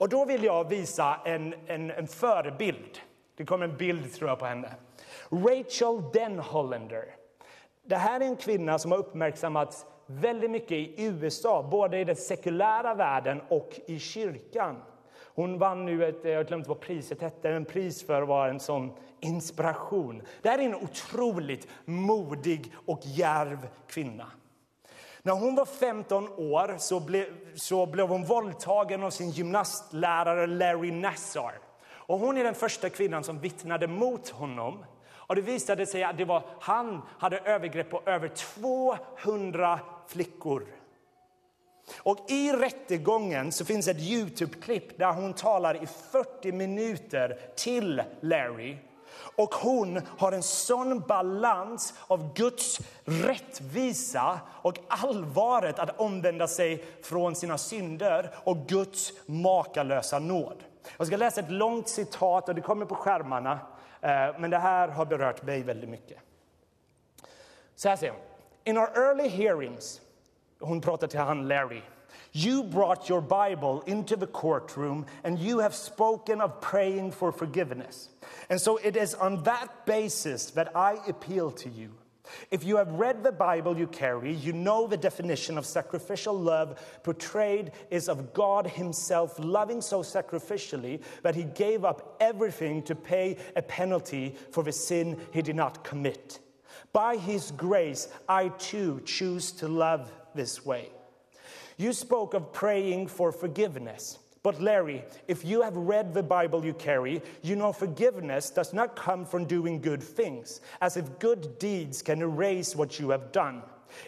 Och 0.00 0.08
då 0.08 0.24
vill 0.24 0.44
jag 0.44 0.68
visa 0.68 1.20
en, 1.24 1.54
en, 1.66 1.90
en 1.90 2.06
förebild. 2.06 2.98
Det 3.36 3.44
kommer 3.44 3.64
en 3.64 3.76
bild 3.76 4.12
tror 4.14 4.30
jag 4.30 4.38
på 4.38 4.46
henne. 4.46 4.74
Rachel 5.30 6.02
Denhollander. 6.12 7.04
Det 7.82 7.96
här 7.96 8.20
är 8.20 8.24
en 8.24 8.36
kvinna 8.36 8.78
som 8.78 8.90
har 8.90 8.98
uppmärksammats 8.98 9.86
väldigt 10.06 10.50
mycket 10.50 10.72
i 10.72 10.94
USA, 10.98 11.68
både 11.70 11.98
i 11.98 12.04
den 12.04 12.16
sekulära 12.16 12.94
världen 12.94 13.40
och 13.48 13.80
i 13.86 13.98
kyrkan. 13.98 14.82
Hon 15.34 15.58
vann 15.58 15.84
nu 15.84 16.06
ett, 16.06 16.24
jag 16.24 16.36
har 16.36 16.44
glömt 16.44 16.68
vad 16.68 16.80
priset 16.80 17.20
hette, 17.20 17.48
en 17.48 17.64
pris 17.64 18.06
för 18.06 18.22
att 18.22 18.28
vara 18.28 18.50
en 18.50 18.60
sån 18.60 18.92
inspiration. 19.20 20.22
Det 20.42 20.48
här 20.48 20.58
är 20.58 20.62
en 20.62 20.74
otroligt 20.74 21.68
modig 21.84 22.72
och 22.86 23.00
järv 23.02 23.68
kvinna. 23.86 24.26
När 25.22 25.32
hon 25.32 25.54
var 25.54 25.64
15 25.64 26.28
år 26.28 26.76
så 26.78 27.00
blev, 27.00 27.26
så 27.54 27.86
blev 27.86 28.06
hon 28.06 28.24
våldtagen 28.24 29.02
av 29.02 29.10
sin 29.10 29.30
gymnastlärare 29.30 30.46
Larry 30.46 30.90
Nassar. 30.90 31.58
Och 31.90 32.18
hon 32.18 32.36
är 32.36 32.44
den 32.44 32.54
första 32.54 32.90
kvinnan 32.90 33.24
som 33.24 33.38
vittnade 33.38 33.86
mot 33.86 34.28
honom. 34.28 34.84
Och 35.12 35.36
det 35.36 35.42
visade 35.42 35.86
sig 35.86 36.04
att 36.04 36.18
det 36.18 36.24
var, 36.24 36.42
han 36.60 37.02
hade 37.18 37.38
övergrepp 37.38 37.90
på 37.90 38.02
över 38.06 38.28
200 38.28 39.80
flickor. 40.08 40.66
Och 41.96 42.30
I 42.30 42.52
rättegången 42.52 43.52
så 43.52 43.64
finns 43.64 43.88
ett 43.88 44.00
Youtube-klipp 44.00 44.98
där 44.98 45.12
hon 45.12 45.32
talar 45.32 45.82
i 45.82 45.86
40 45.86 46.52
minuter 46.52 47.38
till 47.56 48.02
Larry 48.20 48.76
och 49.36 49.54
hon 49.54 50.00
har 50.18 50.32
en 50.32 50.42
sån 50.42 51.00
balans 51.00 51.94
av 52.06 52.34
Guds 52.34 52.80
rättvisa 53.04 54.40
och 54.48 54.78
allvaret 54.88 55.78
att 55.78 56.00
omvända 56.00 56.46
sig 56.46 56.84
från 57.02 57.34
sina 57.34 57.58
synder 57.58 58.34
och 58.44 58.56
Guds 58.56 59.12
makalösa 59.26 60.18
nåd. 60.18 60.64
Jag 60.96 61.06
ska 61.06 61.16
läsa 61.16 61.40
ett 61.40 61.50
långt 61.50 61.88
citat 61.88 62.48
och 62.48 62.54
det 62.54 62.60
kommer 62.60 62.86
på 62.86 62.94
skärmarna. 62.94 63.58
Eh, 64.00 64.38
men 64.38 64.50
det 64.50 64.58
här 64.58 64.88
har 64.88 65.06
berört 65.06 65.42
mig 65.42 65.62
väldigt 65.62 65.90
mycket. 65.90 66.18
Så 67.76 67.88
här 67.88 67.96
säger 67.96 68.12
hon. 68.12 68.22
In 68.64 68.78
our 68.78 68.88
early 68.96 69.28
hearings, 69.28 70.00
hon 70.60 70.80
pratar 70.80 71.06
till 71.06 71.20
han 71.20 71.48
Larry. 71.48 71.82
You 72.32 72.62
brought 72.62 73.08
your 73.08 73.20
Bible 73.20 73.82
into 73.86 74.16
the 74.16 74.26
courtroom 74.26 75.06
and 75.24 75.38
you 75.38 75.58
have 75.58 75.74
spoken 75.74 76.40
of 76.40 76.60
praying 76.60 77.12
for 77.12 77.32
forgiveness. 77.32 78.08
And 78.48 78.60
so 78.60 78.76
it 78.76 78.96
is 78.96 79.14
on 79.14 79.42
that 79.44 79.86
basis 79.86 80.50
that 80.52 80.76
I 80.76 80.98
appeal 81.08 81.50
to 81.52 81.68
you. 81.68 81.92
If 82.52 82.64
you 82.64 82.76
have 82.76 82.92
read 82.92 83.24
the 83.24 83.32
Bible 83.32 83.76
you 83.76 83.88
carry, 83.88 84.32
you 84.32 84.52
know 84.52 84.86
the 84.86 84.96
definition 84.96 85.58
of 85.58 85.66
sacrificial 85.66 86.38
love 86.38 86.80
portrayed 87.02 87.72
is 87.90 88.08
of 88.08 88.32
God 88.32 88.68
Himself 88.68 89.38
loving 89.38 89.80
so 89.80 90.02
sacrificially 90.02 91.02
that 91.22 91.34
He 91.34 91.44
gave 91.44 91.84
up 91.84 92.16
everything 92.20 92.82
to 92.84 92.94
pay 92.94 93.36
a 93.56 93.62
penalty 93.62 94.36
for 94.52 94.62
the 94.62 94.72
sin 94.72 95.18
He 95.32 95.42
did 95.42 95.56
not 95.56 95.82
commit. 95.82 96.38
By 96.92 97.16
His 97.16 97.50
grace, 97.50 98.08
I 98.28 98.48
too 98.48 99.02
choose 99.04 99.52
to 99.52 99.68
love 99.68 100.12
this 100.34 100.64
way. 100.64 100.90
You 101.80 101.94
spoke 101.94 102.34
of 102.34 102.52
praying 102.52 103.06
for 103.06 103.32
forgiveness. 103.32 104.18
But, 104.42 104.60
Larry, 104.60 105.02
if 105.28 105.46
you 105.46 105.62
have 105.62 105.74
read 105.74 106.12
the 106.12 106.22
Bible 106.22 106.62
you 106.62 106.74
carry, 106.74 107.22
you 107.40 107.56
know 107.56 107.72
forgiveness 107.72 108.50
does 108.50 108.74
not 108.74 108.96
come 108.96 109.24
from 109.24 109.46
doing 109.46 109.80
good 109.80 110.02
things, 110.02 110.60
as 110.82 110.98
if 110.98 111.18
good 111.18 111.58
deeds 111.58 112.02
can 112.02 112.20
erase 112.20 112.76
what 112.76 113.00
you 113.00 113.08
have 113.08 113.32
done. 113.32 113.62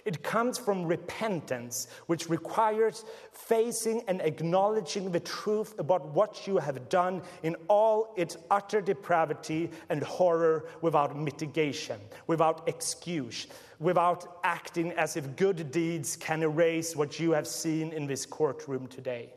It 0.05 0.23
comes 0.23 0.59
from 0.59 0.85
repentance, 0.85 1.89
which 2.07 2.29
requires 2.29 3.05
facing 3.33 4.03
and 4.09 4.21
acknowledging 4.21 5.11
the 5.11 5.21
truth 5.21 5.79
about 5.79 6.07
what 6.09 6.47
you 6.47 6.59
have 6.59 6.89
done 6.89 7.23
in 7.43 7.57
all 7.69 8.15
its 8.17 8.37
utter 8.51 8.81
depravity 8.81 9.71
and 9.89 10.03
horror 10.03 10.67
without 10.81 11.17
mitigation, 11.17 12.01
without 12.27 12.69
excuse, 12.69 13.47
without 13.79 14.39
acting 14.45 14.93
as 14.93 15.17
if 15.17 15.37
good 15.37 15.71
deeds 15.71 16.17
can 16.17 16.43
erase 16.43 16.95
what 16.95 17.19
you 17.19 17.33
have 17.33 17.47
seen 17.47 17.93
in 17.93 18.07
this 18.07 18.25
courtroom 18.25 18.87
today. 18.87 19.33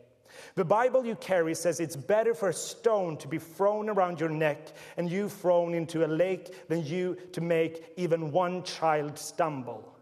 The 0.55 0.65
Bible 0.65 1.05
you 1.05 1.15
carry 1.15 1.55
says 1.55 1.79
it's 1.79 1.95
better 1.95 2.33
for 2.33 2.49
a 2.49 2.53
stone 2.53 3.17
to 3.17 3.27
be 3.27 3.39
thrown 3.39 3.89
around 3.89 4.19
your 4.19 4.29
neck 4.29 4.73
and 4.97 5.09
you 5.09 5.29
thrown 5.29 5.73
into 5.73 6.05
a 6.05 6.07
lake 6.07 6.67
than 6.67 6.85
you 6.85 7.17
to 7.33 7.41
make 7.41 7.93
even 7.97 8.31
one 8.31 8.63
child 8.63 9.17
stumble. 9.17 9.94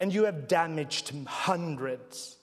And 0.00 0.12
you 0.12 0.24
have 0.24 0.48
damaged 0.48 1.12
hundreds. 1.26 2.36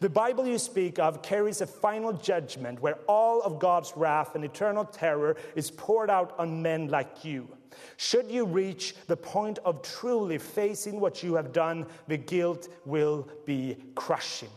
The 0.00 0.10
Bible 0.10 0.46
you 0.46 0.58
speak 0.58 0.98
of 0.98 1.22
carries 1.22 1.60
a 1.60 1.66
final 1.66 2.12
judgment 2.12 2.80
where 2.80 2.98
all 3.06 3.40
of 3.42 3.58
God's 3.58 3.92
wrath 3.96 4.34
and 4.34 4.44
eternal 4.44 4.84
terror 4.84 5.36
is 5.54 5.70
poured 5.70 6.10
out 6.10 6.34
on 6.38 6.62
men 6.62 6.88
like 6.88 7.24
you. 7.24 7.48
Should 7.96 8.30
you 8.30 8.44
reach 8.44 8.94
the 9.06 9.16
point 9.16 9.58
of 9.64 9.82
truly 9.82 10.38
facing 10.38 11.00
what 11.00 11.22
you 11.22 11.34
have 11.34 11.52
done, 11.52 11.86
the 12.08 12.16
guilt 12.16 12.68
will 12.84 13.28
be 13.44 13.76
crushing. 13.94 14.50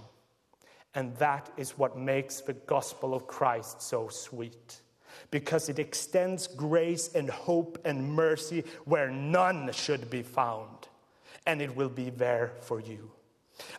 And 0.95 1.15
that 1.17 1.49
is 1.57 1.77
what 1.77 1.97
makes 1.97 2.41
the 2.41 2.53
gospel 2.53 3.13
of 3.13 3.27
Christ 3.27 3.81
so 3.81 4.07
sweet. 4.09 4.81
Because 5.31 5.69
it 5.69 5.79
extends 5.79 6.47
grace 6.47 7.13
and 7.13 7.29
hope 7.29 7.77
and 7.85 8.11
mercy 8.11 8.63
where 8.85 9.11
none 9.11 9.71
should 9.71 10.09
be 10.09 10.23
found, 10.23 10.78
and 11.45 11.61
it 11.61 11.75
will 11.75 11.89
be 11.89 12.09
there 12.09 12.53
for 12.61 12.79
you. 12.79 13.11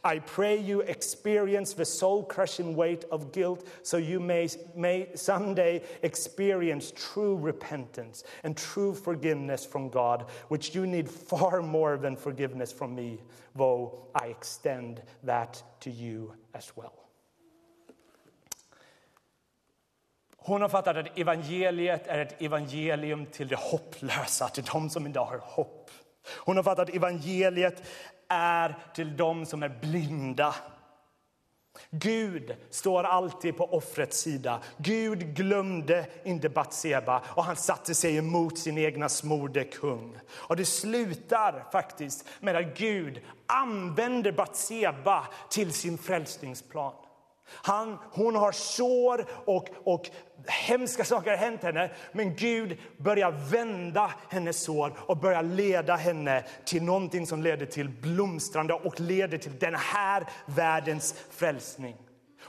I 0.05 0.19
pray 0.19 0.59
you 0.59 0.81
experience 0.83 1.73
the 1.73 1.85
soul 1.85 2.25
crushing 2.25 2.77
weight 2.77 3.05
of 3.11 3.33
guilt 3.33 3.67
so 3.83 3.97
you 3.97 4.21
may, 4.21 4.49
may 4.75 5.09
someday 5.15 5.83
experience 6.03 6.93
true 6.97 7.37
repentance 7.37 8.25
and 8.45 8.57
true 8.57 8.95
forgiveness 8.95 9.65
from 9.65 9.89
God, 9.89 10.27
which 10.49 10.75
you 10.75 10.87
need 10.87 11.09
far 11.09 11.63
more 11.63 11.97
than 11.97 12.17
forgiveness 12.17 12.73
from 12.73 12.95
me, 12.95 13.21
though 13.55 14.07
I 14.15 14.27
extend 14.27 15.03
that 15.25 15.63
to 15.81 15.91
you 15.91 16.35
as 16.55 16.73
well. 16.77 16.93
Hon 20.43 20.63
har 20.63 20.69
fattat 20.69 20.97
att 20.97 21.19
evangeliet 21.19 22.07
är 22.07 22.19
ett 22.19 22.43
evangelium 22.43 23.27
till 23.27 23.49
det 23.49 23.59
hopplösa, 23.59 24.49
till 24.49 24.65
de 24.65 24.91
som 24.91 25.07
inte 25.07 25.21
har 25.21 25.39
hopp. 25.39 25.80
Hon 26.27 26.57
har 26.57 26.65
fattat 26.65 26.89
att 26.89 26.97
evangeliet 26.97 27.83
är 28.29 28.79
till 28.95 29.17
dem 29.17 29.47
som 29.47 29.63
är 29.63 29.79
blinda. 29.81 30.55
Gud 31.91 32.57
står 32.71 33.05
alltid 33.05 33.57
på 33.57 33.65
offrets 33.65 34.21
sida. 34.21 34.61
Gud 34.77 35.35
glömde 35.37 36.07
inte 36.25 36.49
Batseba 36.49 37.23
och 37.27 37.45
han 37.45 37.57
satte 37.57 37.95
sig 37.95 38.17
emot 38.17 38.59
sin 38.59 38.79
egna 38.79 39.09
smorde 39.09 39.65
kung. 39.65 40.19
Och 40.31 40.57
det 40.57 40.65
slutar 40.65 41.65
faktiskt 41.73 42.29
med 42.41 42.57
att 42.57 42.79
Gud 42.79 43.21
använder 43.47 44.33
Batseba 44.33 45.27
till 45.51 45.73
sin 45.73 45.99
frälsningsplan. 45.99 46.93
Han, 47.53 47.99
hon 48.13 48.37
har 48.37 48.53
sår 48.53 49.25
och, 49.45 49.69
och 49.85 50.11
hemska 50.47 51.05
saker 51.05 51.31
har 51.31 51.37
hänt 51.37 51.63
henne. 51.63 51.91
Men 52.13 52.37
Gud 52.37 52.79
börjar 52.97 53.51
vända 53.51 54.11
hennes 54.29 54.63
sår 54.63 54.93
och 54.99 55.17
börjar 55.17 55.43
leda 55.43 55.97
henne 55.97 56.45
till 56.65 56.83
någonting 56.83 57.27
som 57.27 57.43
leder 57.43 57.67
till 57.67 57.89
blomstrande 57.89 58.75
och 58.75 59.01
leder 59.01 59.39
till 59.39 59.59
den 59.59 59.75
här 59.75 60.27
världens 60.47 61.15
frälsning. 61.31 61.97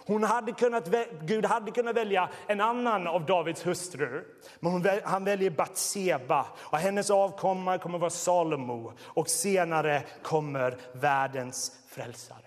Hon 0.05 0.23
hade 0.23 0.51
kunnat, 0.51 0.89
Gud 1.21 1.45
hade 1.45 1.71
kunnat 1.71 1.95
välja 1.95 2.29
en 2.47 2.61
annan 2.61 3.07
av 3.07 3.25
Davids 3.25 3.65
hustrur, 3.65 4.25
men 4.59 4.71
hon, 4.71 4.85
han 5.03 5.23
väljer 5.23 5.49
Batseba 5.49 6.45
och 6.57 6.77
hennes 6.77 7.09
avkomma 7.09 7.77
kommer 7.77 7.97
att 7.97 8.01
vara 8.01 8.09
Salomo 8.09 8.93
och 9.01 9.29
senare 9.29 10.03
kommer 10.23 10.77
världens 10.93 11.71
frälsare. 11.87 12.40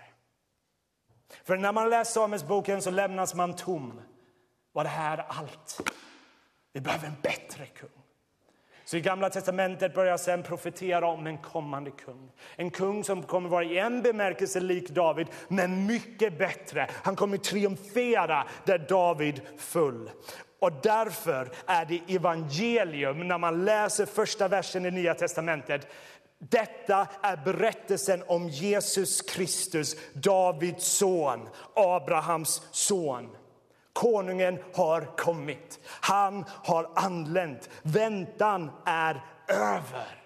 För 1.45 1.57
när 1.57 1.73
man 1.73 1.91
läser 1.91 2.13
Samuelsboken 2.13 2.83
så 2.83 2.91
lämnas 2.91 3.35
man 3.35 3.57
tom. 3.57 4.01
Var 4.73 4.85
det 4.85 4.91
här 4.91 5.25
allt? 5.29 5.91
Vi 6.73 6.81
behöver 6.81 7.07
en 7.07 7.17
bättre 7.23 7.67
kung. 7.67 7.91
Så 8.85 8.97
i 8.97 9.01
Gamla 9.01 9.31
testamentet 9.31 9.95
börjar 9.95 10.17
sen 10.17 10.43
profetera 10.43 11.07
om 11.07 11.27
en 11.27 11.39
kommande 11.39 11.91
kung. 11.91 12.33
En 12.57 12.71
kung 12.71 13.05
som 13.05 13.23
kommer 13.23 13.49
vara 13.49 13.65
i 13.65 13.79
en 13.79 14.03
bemärkelse 14.03 14.61
lik 14.61 14.89
David, 14.89 15.27
men 15.49 15.87
mycket 15.87 16.39
bättre. 16.39 16.89
Han 16.93 17.17
kommer 17.17 17.37
triumfera 17.37 18.47
där 18.65 18.79
David 18.79 19.41
föll. 19.59 20.11
Och 20.59 20.73
därför 20.83 21.51
är 21.67 21.85
det 21.85 22.15
evangelium, 22.15 23.29
när 23.29 23.39
man 23.39 23.65
läser 23.65 24.07
första 24.07 24.49
versen 24.49 24.87
i 24.87 24.91
Nya 24.91 25.15
testamentet, 25.15 25.89
detta 26.51 27.07
är 27.23 27.37
berättelsen 27.37 28.23
om 28.27 28.49
Jesus 28.49 29.23
Kristus, 29.23 29.97
Davids 30.13 30.87
son, 30.87 31.49
Abrahams 31.75 32.63
son. 32.71 33.37
Konungen 33.93 34.59
har 34.75 35.17
kommit. 35.17 35.81
Han 35.87 36.45
har 36.49 36.91
anlänt. 36.95 37.71
Väntan 37.83 38.71
är 38.85 39.25
över. 39.49 40.25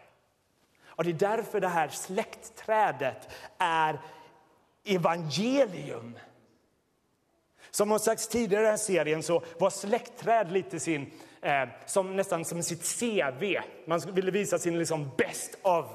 Och 0.87 1.05
Det 1.05 1.11
är 1.11 1.15
därför 1.15 1.61
det 1.61 1.69
här 1.69 1.89
släktträdet 1.89 3.29
är 3.59 4.01
evangelium. 4.85 6.19
Som 7.71 7.91
har 7.91 7.99
sagts 7.99 8.29
tidigare 8.29 8.63
i 8.63 8.65
den 8.65 8.71
här 8.71 8.77
serien 8.77 9.23
så 9.23 9.43
var 9.59 9.71
släktträd 9.71 10.53
lite 10.53 10.81
sin, 10.81 11.11
eh, 11.43 11.69
som, 11.87 12.17
nästan 12.17 12.45
som 12.45 12.63
sitt 12.63 12.99
CV. 12.99 13.59
Man 13.87 14.01
ville 14.01 14.31
visa 14.31 14.59
sin 14.59 14.79
liksom 14.79 15.11
best 15.17 15.59
of. 15.63 15.87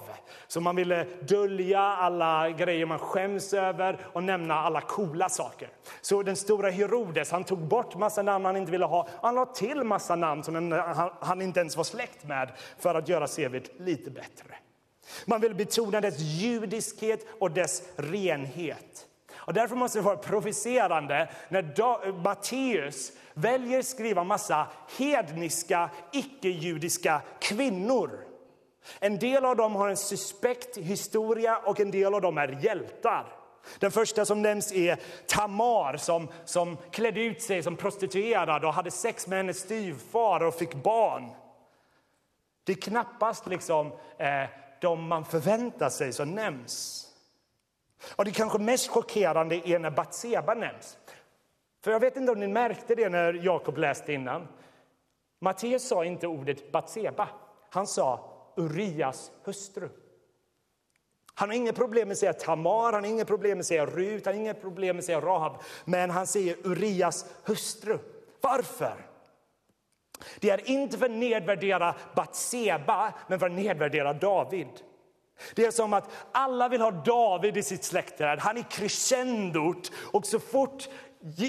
Så 0.53 0.61
man 0.61 0.75
ville 0.75 1.05
dölja 1.19 1.79
alla 1.79 2.49
grejer 2.49 2.85
man 2.85 2.99
skäms 2.99 3.53
över 3.53 4.07
och 4.13 4.23
nämna 4.23 4.55
alla 4.55 4.81
coola 4.81 5.29
saker. 5.29 5.69
Så 6.01 6.23
den 6.23 6.35
stora 6.35 6.69
Herodes 6.69 7.31
han 7.31 7.43
tog 7.43 7.59
bort 7.59 7.95
massa 7.95 8.21
namn 8.21 8.45
han 8.45 8.57
inte 8.57 8.71
ville 8.71 8.85
ha. 8.85 9.07
Han 9.21 9.35
la 9.35 9.45
till 9.45 9.83
massa 9.83 10.15
namn 10.15 10.43
som 10.43 10.81
han 11.19 11.41
inte 11.41 11.59
ens 11.59 11.77
var 11.77 11.83
släkt 11.83 12.27
med 12.27 12.51
för 12.79 12.95
att 12.95 13.09
göra 13.09 13.27
CVt 13.27 13.79
lite 13.79 14.11
bättre. 14.11 14.55
Man 15.25 15.41
ville 15.41 15.55
betona 15.55 16.01
dess 16.01 16.19
judiskhet 16.19 17.27
och 17.39 17.51
dess 17.51 17.83
renhet. 17.95 19.05
Och 19.35 19.53
därför 19.53 19.75
måste 19.75 19.99
det 19.99 20.03
vara 20.03 20.17
provocerande 20.17 21.29
när 21.49 22.23
Matteus 22.23 23.11
väljer 23.33 23.79
att 23.79 23.85
skriva 23.85 24.23
massa 24.23 24.67
hedniska, 24.97 25.89
icke-judiska 26.11 27.21
kvinnor 27.39 28.32
en 28.99 29.19
del 29.19 29.45
av 29.45 29.55
dem 29.55 29.75
har 29.75 29.89
en 29.89 29.97
suspekt 29.97 30.77
historia 30.77 31.57
och 31.57 31.79
en 31.79 31.91
del 31.91 32.13
av 32.13 32.21
dem 32.21 32.37
är 32.37 32.47
hjältar. 32.61 33.25
Den 33.79 33.91
första 33.91 34.25
som 34.25 34.41
nämns 34.41 34.73
är 34.73 34.99
Tamar 35.27 35.97
som, 35.97 36.27
som 36.45 36.77
klädde 36.91 37.21
ut 37.21 37.41
sig 37.41 37.63
som 37.63 37.75
prostituerad 37.75 38.65
och 38.65 38.73
hade 38.73 38.91
sex 38.91 39.27
med 39.27 39.37
hennes 39.37 39.59
styvfar 39.59 40.43
och 40.43 40.55
fick 40.55 40.73
barn. 40.73 41.31
Det 42.63 42.71
är 42.71 42.77
knappast 42.77 43.47
liksom, 43.47 43.91
eh, 44.17 44.49
de 44.81 45.07
man 45.07 45.25
förväntar 45.25 45.89
sig 45.89 46.13
som 46.13 46.31
nämns. 46.31 47.05
Och 48.15 48.25
det 48.25 48.31
kanske 48.31 48.57
mest 48.57 48.87
chockerande 48.87 49.69
är 49.69 49.79
när 49.79 49.91
Batseba 49.91 50.53
nämns. 50.53 50.97
För 51.83 51.91
jag 51.91 51.99
vet 51.99 52.17
inte 52.17 52.31
om 52.31 52.39
ni 52.39 52.47
märkte 52.47 52.95
det 52.95 53.09
när 53.09 53.33
Jakob 53.33 53.77
läste 53.77 54.13
innan. 54.13 54.47
Matteus 55.39 55.87
sa 55.87 56.05
inte 56.05 56.27
ordet 56.27 56.71
Batseba. 56.71 57.27
Han 57.69 57.87
sa 57.87 58.32
Urias 58.55 59.31
hustru. 59.43 59.89
Han 61.35 61.49
har 61.49 61.55
inget 61.55 61.75
problem 61.75 62.07
med 62.07 62.13
att 62.13 62.19
säga 62.19 62.33
Tamar, 62.33 62.93
han 62.93 63.03
har 63.03 63.11
inget 63.11 63.27
problem 63.27 63.57
med 63.57 63.59
att 63.59 63.65
säga 63.67 63.85
Rut, 63.85 64.25
han 64.25 64.33
har 64.33 64.41
inget 64.41 64.61
problem 64.61 64.95
med 64.95 65.01
att 65.01 65.05
säga 65.05 65.21
Rahab. 65.21 65.57
Men 65.85 66.09
han 66.09 66.27
säger 66.27 66.55
Urias 66.63 67.25
hustru. 67.43 67.99
Varför? 68.41 69.05
Det 70.39 70.49
är 70.49 70.69
inte 70.69 70.97
för 70.97 71.05
att 71.05 71.11
nedvärdera 71.11 71.95
Batseba, 72.15 73.13
men 73.27 73.39
för 73.39 73.45
att 73.45 73.51
nedvärdera 73.51 74.13
David. 74.13 74.67
Det 75.55 75.65
är 75.65 75.71
som 75.71 75.93
att 75.93 76.09
alla 76.31 76.69
vill 76.69 76.81
ha 76.81 76.91
David 76.91 77.57
i 77.57 77.63
sitt 77.63 77.83
släktträd. 77.83 78.39
Han 78.39 78.57
är 78.57 78.71
crescendot 78.71 79.91
och 80.11 80.25
så 80.25 80.39
fort 80.39 80.89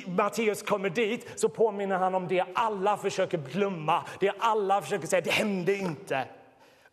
Matteus 0.06 0.62
kommer 0.62 0.90
dit 0.90 1.40
så 1.40 1.48
påminner 1.48 1.96
han 1.96 2.14
om 2.14 2.28
det 2.28 2.44
alla 2.54 2.96
försöker 2.96 3.38
glömma. 3.38 4.04
Det 4.20 4.32
alla 4.38 4.82
försöker 4.82 5.06
säga, 5.06 5.20
det 5.20 5.30
hände 5.30 5.74
inte. 5.74 6.24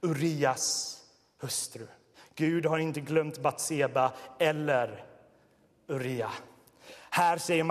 Urias 0.02 0.98
hustru. 1.42 1.88
Gud 2.36 2.66
har 2.66 2.78
inte 2.78 3.02
glömt 3.02 3.40
Batseba 3.40 4.12
eller 4.40 5.06
Uria. 5.88 6.32
Här 7.10 7.38
säger 7.38 7.64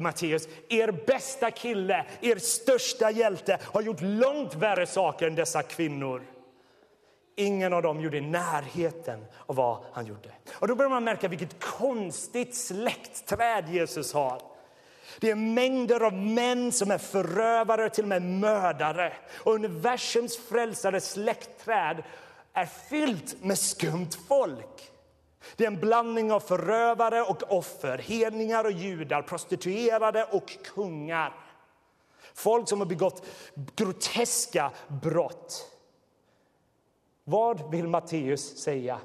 Matteus, 0.00 0.48
er 0.68 1.06
bästa 1.06 1.50
kille, 1.50 2.06
er 2.20 2.36
största 2.36 3.10
hjälte 3.10 3.58
har 3.62 3.82
gjort 3.82 4.00
långt 4.00 4.54
värre 4.54 4.86
saker 4.86 5.26
än 5.26 5.34
dessa 5.34 5.62
kvinnor. 5.62 6.22
Ingen 7.36 7.72
av 7.72 7.82
dem 7.82 8.00
gjorde 8.00 8.16
i 8.16 8.20
närheten 8.20 9.24
av 9.46 9.56
vad 9.56 9.78
han 9.92 10.06
gjorde. 10.06 10.32
Och 10.52 10.68
Då 10.68 10.74
börjar 10.74 10.90
man 10.90 11.04
märka 11.04 11.28
vilket 11.28 11.64
konstigt 11.64 12.54
släktträd 12.54 13.68
Jesus 13.68 14.12
har. 14.12 14.49
Det 15.18 15.30
är 15.30 15.34
mängder 15.34 16.00
av 16.00 16.12
män 16.12 16.72
som 16.72 16.90
är 16.90 16.98
förövare, 16.98 17.90
till 17.90 18.04
och 18.04 18.08
med 18.08 18.22
mördare. 18.22 19.12
Och 19.44 19.54
universums 19.54 20.36
frälsare 20.36 21.00
släktträd 21.00 22.02
är 22.52 22.66
fyllt 22.66 23.44
med 23.44 23.58
skumt 23.58 24.10
folk. 24.28 24.90
Det 25.56 25.64
är 25.64 25.68
en 25.68 25.80
blandning 25.80 26.32
av 26.32 26.40
förövare 26.40 27.22
och 27.22 27.52
offer, 27.52 27.98
hedningar 27.98 28.64
och 28.64 28.72
judar, 28.72 29.22
prostituerade 29.22 30.24
och 30.24 30.56
kungar. 30.64 31.34
Folk 32.34 32.68
som 32.68 32.80
har 32.80 32.86
begått 32.86 33.26
groteska 33.76 34.70
brott. 34.88 35.66
Vad 37.24 37.70
vill 37.70 37.88
Matteus 37.88 38.62
säga? 38.62 39.00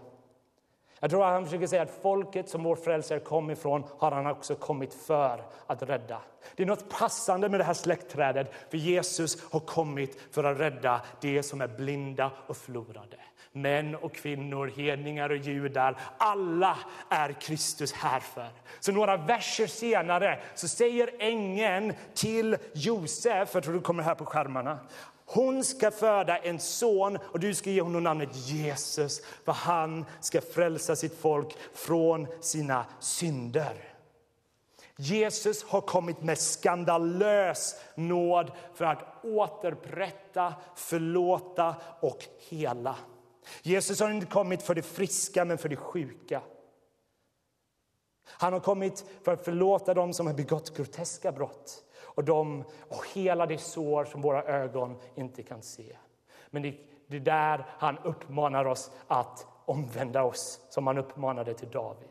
Jag 0.99 1.09
tror 1.09 1.25
att 1.25 1.33
han 1.33 1.45
försöker 1.45 1.67
säga 1.67 1.81
att 1.81 1.99
folket 2.01 2.49
som 2.49 2.63
vår 2.63 2.75
frälsare 2.75 3.19
kom 3.19 3.51
ifrån 3.51 3.83
har 3.97 4.11
han 4.11 4.27
också 4.27 4.55
kommit 4.55 4.93
för 4.93 5.43
att 5.67 5.83
rädda. 5.83 6.21
Det 6.55 6.63
är 6.63 6.67
något 6.67 6.89
passande 6.89 7.49
med 7.49 7.59
det 7.59 7.63
här 7.63 7.73
släktträdet, 7.73 8.53
för 8.69 8.77
Jesus 8.77 9.51
har 9.51 9.59
kommit 9.59 10.21
för 10.31 10.43
att 10.43 10.59
rädda 10.59 11.01
det 11.21 11.43
som 11.43 11.61
är 11.61 11.67
blinda 11.67 12.31
och 12.47 12.57
förlorade. 12.57 13.17
Män 13.51 13.95
och 13.95 14.15
kvinnor, 14.15 14.71
hedningar 14.75 15.29
och 15.29 15.37
judar, 15.37 15.97
alla 16.17 16.77
är 17.09 17.31
Kristus 17.31 17.93
här 17.93 18.19
för. 18.19 18.47
Så 18.79 18.91
några 18.91 19.17
verser 19.17 19.67
senare 19.67 20.39
så 20.55 20.67
säger 20.67 21.09
ängeln 21.19 21.93
till 22.13 22.57
Josef, 22.73 23.49
jag 23.53 23.63
tror 23.63 23.73
det 23.73 23.79
kommer 23.79 24.03
här 24.03 24.15
på 24.15 24.25
skärmarna, 24.25 24.79
hon 25.25 25.63
ska 25.63 25.91
föda 25.91 26.37
en 26.37 26.59
son 26.59 27.17
och 27.21 27.39
du 27.39 27.53
ska 27.53 27.69
ge 27.69 27.81
honom 27.81 28.03
namnet 28.03 28.29
Jesus 28.33 29.21
för 29.43 29.51
han 29.51 30.05
ska 30.21 30.41
frälsa 30.41 30.95
sitt 30.95 31.19
folk 31.19 31.57
från 31.73 32.27
sina 32.41 32.85
synder. 32.99 33.95
Jesus 34.97 35.63
har 35.63 35.81
kommit 35.81 36.21
med 36.21 36.37
skandalös 36.37 37.75
nåd 37.95 38.51
för 38.73 38.85
att 38.85 39.25
återupprätta, 39.25 40.53
förlåta 40.75 41.75
och 41.99 42.25
hela. 42.49 42.95
Jesus 43.61 43.99
har 43.99 44.09
inte 44.09 44.25
kommit 44.25 44.63
för 44.63 44.75
de 44.75 44.81
friska, 44.81 45.45
men 45.45 45.57
för 45.57 45.69
de 45.69 45.75
sjuka. 45.75 46.41
Han 48.27 48.53
har 48.53 48.59
kommit 48.59 49.05
för 49.23 49.33
att 49.33 49.45
förlåta 49.45 49.93
dem 49.93 50.13
som 50.13 50.27
har 50.27 50.33
begått 50.33 50.77
groteska 50.77 51.31
brott 51.31 51.84
och, 52.15 52.23
de, 52.23 52.63
och 52.89 53.05
hela 53.13 53.45
det 53.45 53.57
sår 53.57 54.05
som 54.05 54.21
våra 54.21 54.43
ögon 54.43 54.95
inte 55.15 55.43
kan 55.43 55.61
se. 55.61 55.97
Men 56.49 56.61
det, 56.61 56.75
det 57.07 57.15
är 57.15 57.21
där 57.21 57.65
han 57.69 57.97
uppmanar 57.97 58.65
oss 58.65 58.91
att 59.07 59.47
omvända 59.65 60.23
oss, 60.23 60.59
som 60.69 60.87
han 60.87 60.97
uppmanade 60.97 61.53
till 61.53 61.69
David. 61.69 62.09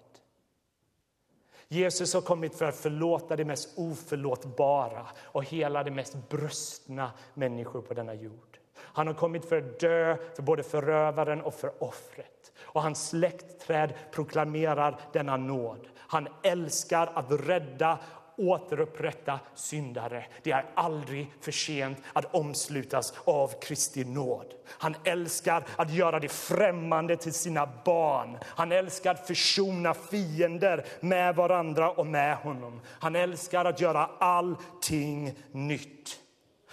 Jesus 1.68 2.14
har 2.14 2.20
kommit 2.20 2.54
för 2.54 2.64
att 2.64 2.76
förlåta 2.76 3.36
det 3.36 3.44
mest 3.44 3.78
oförlåtbara 3.78 5.06
och 5.22 5.44
hela 5.44 5.84
det 5.84 5.90
mest 5.90 6.28
brustna 6.28 7.10
människor 7.34 7.82
på 7.82 7.94
denna 7.94 8.14
jord. 8.14 8.58
Han 8.76 9.06
har 9.06 9.14
kommit 9.14 9.44
för 9.44 9.58
att 9.58 9.80
dö 9.80 10.16
för 10.34 10.42
både 10.42 10.62
förövaren 10.62 11.42
och 11.42 11.54
för 11.54 11.82
offret. 11.82 12.52
Och 12.60 12.82
hans 12.82 13.08
släktträd 13.08 13.94
proklamerar 14.12 15.00
denna 15.12 15.36
nåd. 15.36 15.88
Han 15.96 16.28
älskar 16.42 17.10
att 17.14 17.26
rädda 17.30 17.98
återupprätta 18.36 19.40
syndare. 19.54 20.24
Det 20.42 20.50
är 20.50 20.64
aldrig 20.74 21.32
för 21.40 21.52
sent 21.52 21.98
att 22.12 22.34
omslutas 22.34 23.14
av 23.24 23.60
Kristi 23.60 24.04
nåd. 24.04 24.54
Han 24.66 24.94
älskar 25.04 25.64
att 25.76 25.92
göra 25.92 26.20
det 26.20 26.28
främmande 26.28 27.16
till 27.16 27.32
sina 27.32 27.68
barn. 27.84 28.38
Han 28.44 28.72
älskar 28.72 29.10
att 29.10 29.26
försona 29.26 29.94
fiender 29.94 30.84
med 31.00 31.36
varandra 31.36 31.90
och 31.90 32.06
med 32.06 32.36
honom. 32.36 32.80
Han 32.86 33.16
älskar 33.16 33.64
att 33.64 33.80
göra 33.80 34.10
allting 34.18 35.38
nytt. 35.52 36.20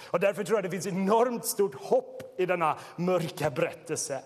Och 0.09 0.19
därför 0.19 0.43
tror 0.43 0.57
jag 0.57 0.63
det 0.63 0.69
finns 0.69 0.87
enormt 0.87 1.45
stort 1.45 1.75
hopp 1.75 2.39
i 2.39 2.45
denna 2.45 2.77
mörka 2.95 3.49
berättelse. 3.49 4.21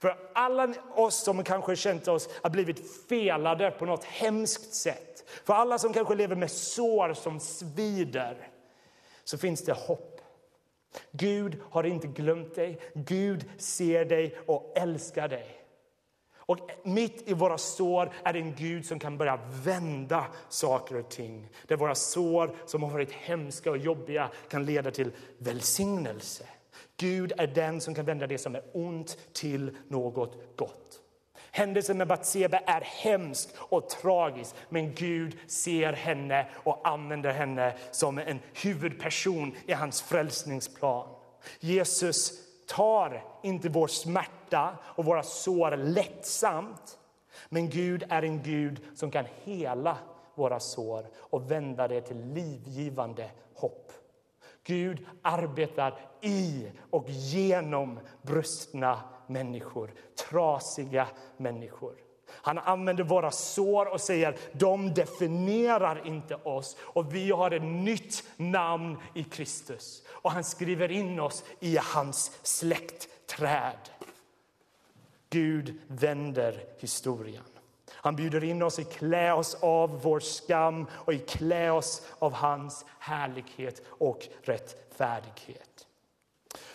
För 0.00 0.16
alla 0.34 0.74
oss 0.94 1.22
som 1.24 1.44
kanske 1.44 1.76
känt 1.76 2.08
oss 2.08 2.28
har 2.42 2.50
blivit 2.50 3.06
felade 3.08 3.70
på 3.70 3.86
något 3.86 4.04
hemskt 4.04 4.74
sätt. 4.74 5.24
För 5.44 5.54
alla 5.54 5.78
som 5.78 5.92
kanske 5.92 6.14
lever 6.14 6.36
med 6.36 6.50
sår 6.50 7.14
som 7.14 7.40
svider. 7.40 8.48
Så 9.24 9.38
finns 9.38 9.64
det 9.64 9.72
hopp. 9.72 10.20
Gud 11.12 11.60
har 11.70 11.84
inte 11.84 12.06
glömt 12.06 12.54
dig. 12.54 12.80
Gud 12.94 13.44
ser 13.58 14.04
dig 14.04 14.38
och 14.46 14.72
älskar 14.76 15.28
dig. 15.28 15.56
Och 16.34 16.70
mitt 16.82 17.28
i 17.28 17.34
våra 17.34 17.58
sår 17.58 18.12
är 18.24 18.32
det 18.32 18.38
en 18.38 18.54
Gud 18.54 18.86
som 18.86 18.98
kan 18.98 19.18
börja 19.18 19.38
vända 19.64 20.26
saker 20.48 20.96
och 20.96 21.08
ting. 21.08 21.48
Där 21.66 21.76
våra 21.76 21.94
sår 21.94 22.56
som 22.66 22.82
har 22.82 22.90
varit 22.90 23.12
hemska 23.12 23.70
och 23.70 23.78
jobbiga 23.78 24.30
kan 24.48 24.64
leda 24.64 24.90
till 24.90 25.12
välsignelse. 25.38 26.44
Gud 26.96 27.32
är 27.36 27.46
den 27.46 27.80
som 27.80 27.94
kan 27.94 28.04
vända 28.04 28.26
det 28.26 28.38
som 28.38 28.54
är 28.54 28.62
ont 28.72 29.18
till 29.32 29.76
något 29.88 30.56
gott. 30.56 31.00
Händelsen 31.52 31.98
med 31.98 32.08
Batseba 32.08 32.58
är 32.58 32.80
hemsk 32.80 33.48
och 33.58 33.88
tragisk 33.88 34.54
men 34.68 34.94
Gud 34.94 35.38
ser 35.46 35.92
henne 35.92 36.46
och 36.54 36.88
använder 36.88 37.32
henne 37.32 37.74
som 37.90 38.18
en 38.18 38.38
huvudperson 38.62 39.56
i 39.66 39.72
hans 39.72 40.02
frälsningsplan. 40.02 41.08
Jesus 41.60 42.32
tar 42.68 43.24
inte 43.42 43.68
vår 43.68 43.86
smärta 43.86 44.78
och 44.84 45.04
våra 45.04 45.22
sår 45.22 45.76
lättsamt. 45.76 46.98
Men 47.48 47.70
Gud 47.70 48.04
är 48.08 48.22
en 48.22 48.42
Gud 48.42 48.80
som 48.94 49.10
kan 49.10 49.24
hela 49.44 49.96
våra 50.34 50.60
sår 50.60 51.06
och 51.16 51.50
vända 51.50 51.88
det 51.88 52.00
till 52.00 52.32
livgivande. 52.32 53.30
Gud 54.64 55.06
arbetar 55.22 55.98
i 56.20 56.66
och 56.90 57.04
genom 57.08 58.00
brustna 58.22 59.00
människor, 59.26 59.90
trasiga 60.28 61.08
människor. 61.36 61.94
Han 62.32 62.58
använder 62.58 63.04
våra 63.04 63.30
sår 63.30 63.86
och 63.86 64.00
säger 64.00 64.38
de 64.52 64.94
definierar 64.94 66.06
inte 66.06 66.34
oss 66.34 66.76
och 66.80 67.14
vi 67.14 67.30
har 67.30 67.50
ett 67.50 67.62
nytt 67.62 68.24
namn 68.36 68.96
i 69.14 69.24
Kristus. 69.24 70.02
Och 70.08 70.30
han 70.32 70.44
skriver 70.44 70.90
in 70.90 71.20
oss 71.20 71.44
i 71.60 71.78
hans 71.82 72.38
släktträd. 72.42 73.88
Gud 75.30 75.80
vänder 75.86 76.64
historien. 76.78 77.44
Han 78.02 78.16
bjuder 78.16 78.44
in 78.44 78.62
oss 78.62 78.78
i 78.78 78.84
klä 78.84 79.32
oss 79.32 79.56
av 79.60 80.00
vår 80.02 80.20
skam 80.20 80.86
och 80.92 81.14
i 81.14 81.18
klä 81.18 81.70
oss 81.70 82.02
av 82.18 82.32
hans 82.32 82.84
härlighet 82.98 83.82
och 83.88 84.28
rättfärdighet. 84.42 85.86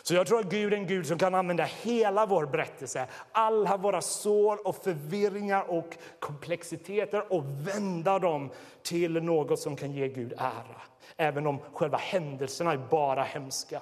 Så 0.02 0.14
jag 0.16 0.28
tror 0.28 0.40
att 0.40 0.50
Gud 0.50 0.74
är 0.74 0.78
en 0.78 0.88
Gud 0.88 1.08
som 1.08 1.18
kan 1.18 1.36
använda 1.36 1.64
hela 1.64 2.26
vår 2.26 2.46
berättelse, 2.46 3.08
alla 3.32 3.78
våra 3.78 4.02
sår 4.02 4.68
och 4.68 4.76
förvirringar 4.76 5.72
och 5.72 5.98
komplexiteter 6.20 7.34
och 7.34 7.44
vända 7.46 8.20
dem 8.20 8.52
till 8.82 9.24
något 9.24 9.60
som 9.60 9.76
kan 9.76 9.92
ge 9.92 10.08
Gud 10.08 10.34
ära. 10.38 10.82
Även 11.18 11.48
om 11.48 11.60
själva 11.74 11.98
händelserna 11.98 12.72
är 12.72 12.78
bara 12.78 13.24
hemska. 13.24 13.82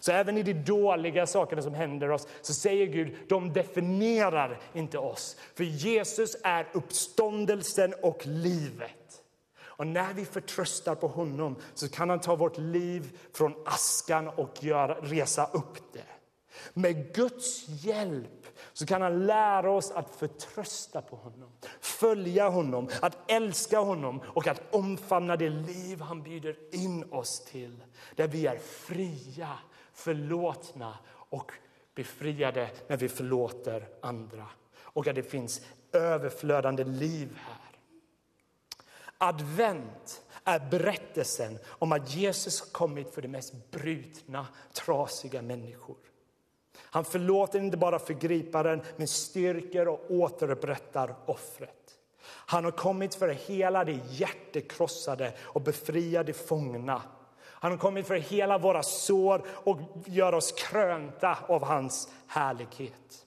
Så 0.00 0.12
även 0.12 0.38
i 0.38 0.42
de 0.42 0.54
dåliga 0.54 1.26
sakerna 1.26 1.62
som 1.62 1.74
händer 1.74 2.10
oss 2.10 2.26
så 2.42 2.54
säger 2.54 2.86
Gud, 2.86 3.16
de 3.28 3.52
definierar 3.52 4.60
inte 4.72 4.98
oss. 4.98 5.36
För 5.54 5.64
Jesus 5.64 6.36
är 6.44 6.68
uppståndelsen 6.72 7.94
och 8.02 8.26
livet. 8.26 9.22
Och 9.78 9.86
när 9.86 10.14
vi 10.14 10.24
förtröstar 10.24 10.94
på 10.94 11.08
honom 11.08 11.56
så 11.74 11.88
kan 11.88 12.10
han 12.10 12.20
ta 12.20 12.36
vårt 12.36 12.58
liv 12.58 13.18
från 13.34 13.54
askan 13.66 14.28
och 14.28 14.64
göra, 14.64 14.94
resa 14.94 15.50
upp 15.52 15.92
det. 15.92 16.04
Med 16.74 17.14
Guds 17.14 17.68
hjälp 17.68 18.46
så 18.72 18.86
kan 18.86 19.02
han 19.02 19.26
lära 19.26 19.70
oss 19.70 19.90
att 19.90 20.16
förtrösta 20.16 21.02
på 21.02 21.16
honom, 21.16 21.52
följa 21.80 22.48
honom, 22.48 22.88
att 23.00 23.30
älska 23.30 23.78
honom 23.78 24.22
och 24.26 24.46
att 24.46 24.74
omfamna 24.74 25.36
det 25.36 25.50
liv 25.50 26.00
han 26.00 26.22
bjuder 26.22 26.56
in 26.74 27.12
oss 27.12 27.44
till. 27.44 27.84
Där 28.16 28.28
vi 28.28 28.46
är 28.46 28.58
fria, 28.58 29.58
förlåtna 29.98 30.98
och 31.08 31.52
befriade 31.94 32.70
när 32.86 32.96
vi 32.96 33.08
förlåter 33.08 33.88
andra. 34.00 34.46
Och 34.80 35.06
att 35.06 35.14
det 35.14 35.22
finns 35.22 35.60
överflödande 35.92 36.84
liv 36.84 37.38
här. 37.38 37.78
Advent 39.18 40.22
är 40.44 40.70
berättelsen 40.70 41.58
om 41.68 41.92
att 41.92 42.14
Jesus 42.14 42.60
kommit 42.60 43.14
för 43.14 43.22
de 43.22 43.28
mest 43.28 43.70
brutna, 43.70 44.46
trasiga 44.72 45.42
människor. 45.42 45.96
Han 46.76 47.04
förlåter 47.04 47.58
inte 47.58 47.76
bara 47.76 47.98
förgriparen, 47.98 48.82
men 48.96 49.08
styrker 49.08 49.88
och 49.88 50.10
återupprättar 50.10 51.14
offret. 51.26 51.98
Han 52.24 52.64
har 52.64 52.70
kommit 52.70 53.14
för 53.14 53.28
att 53.28 53.36
hela 53.36 53.84
det 53.84 54.00
hjärtekrossade 54.08 55.32
och 55.40 55.62
befria 55.62 56.22
de 56.22 56.32
fångna. 56.32 57.02
Han 57.60 57.70
har 57.70 57.78
kommit 57.78 58.06
för 58.06 58.16
att 58.16 58.24
hela 58.24 58.58
våra 58.58 58.82
sår 58.82 59.42
och 59.48 59.78
göra 60.06 60.36
oss 60.36 60.52
krönta 60.52 61.38
av 61.48 61.64
hans 61.64 62.08
härlighet. 62.26 63.24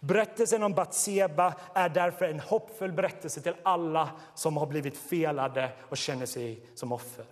Berättelsen 0.00 0.62
om 0.62 0.72
Batseba 0.72 1.54
är 1.74 1.88
därför 1.88 2.24
en 2.24 2.40
hoppfull 2.40 2.92
berättelse 2.92 3.40
till 3.40 3.54
alla 3.62 4.10
som 4.34 4.56
har 4.56 4.66
blivit 4.66 4.96
felade 4.96 5.72
och 5.88 5.96
känner 5.96 6.26
sig 6.26 6.66
som 6.74 6.92
offer. 6.92 7.24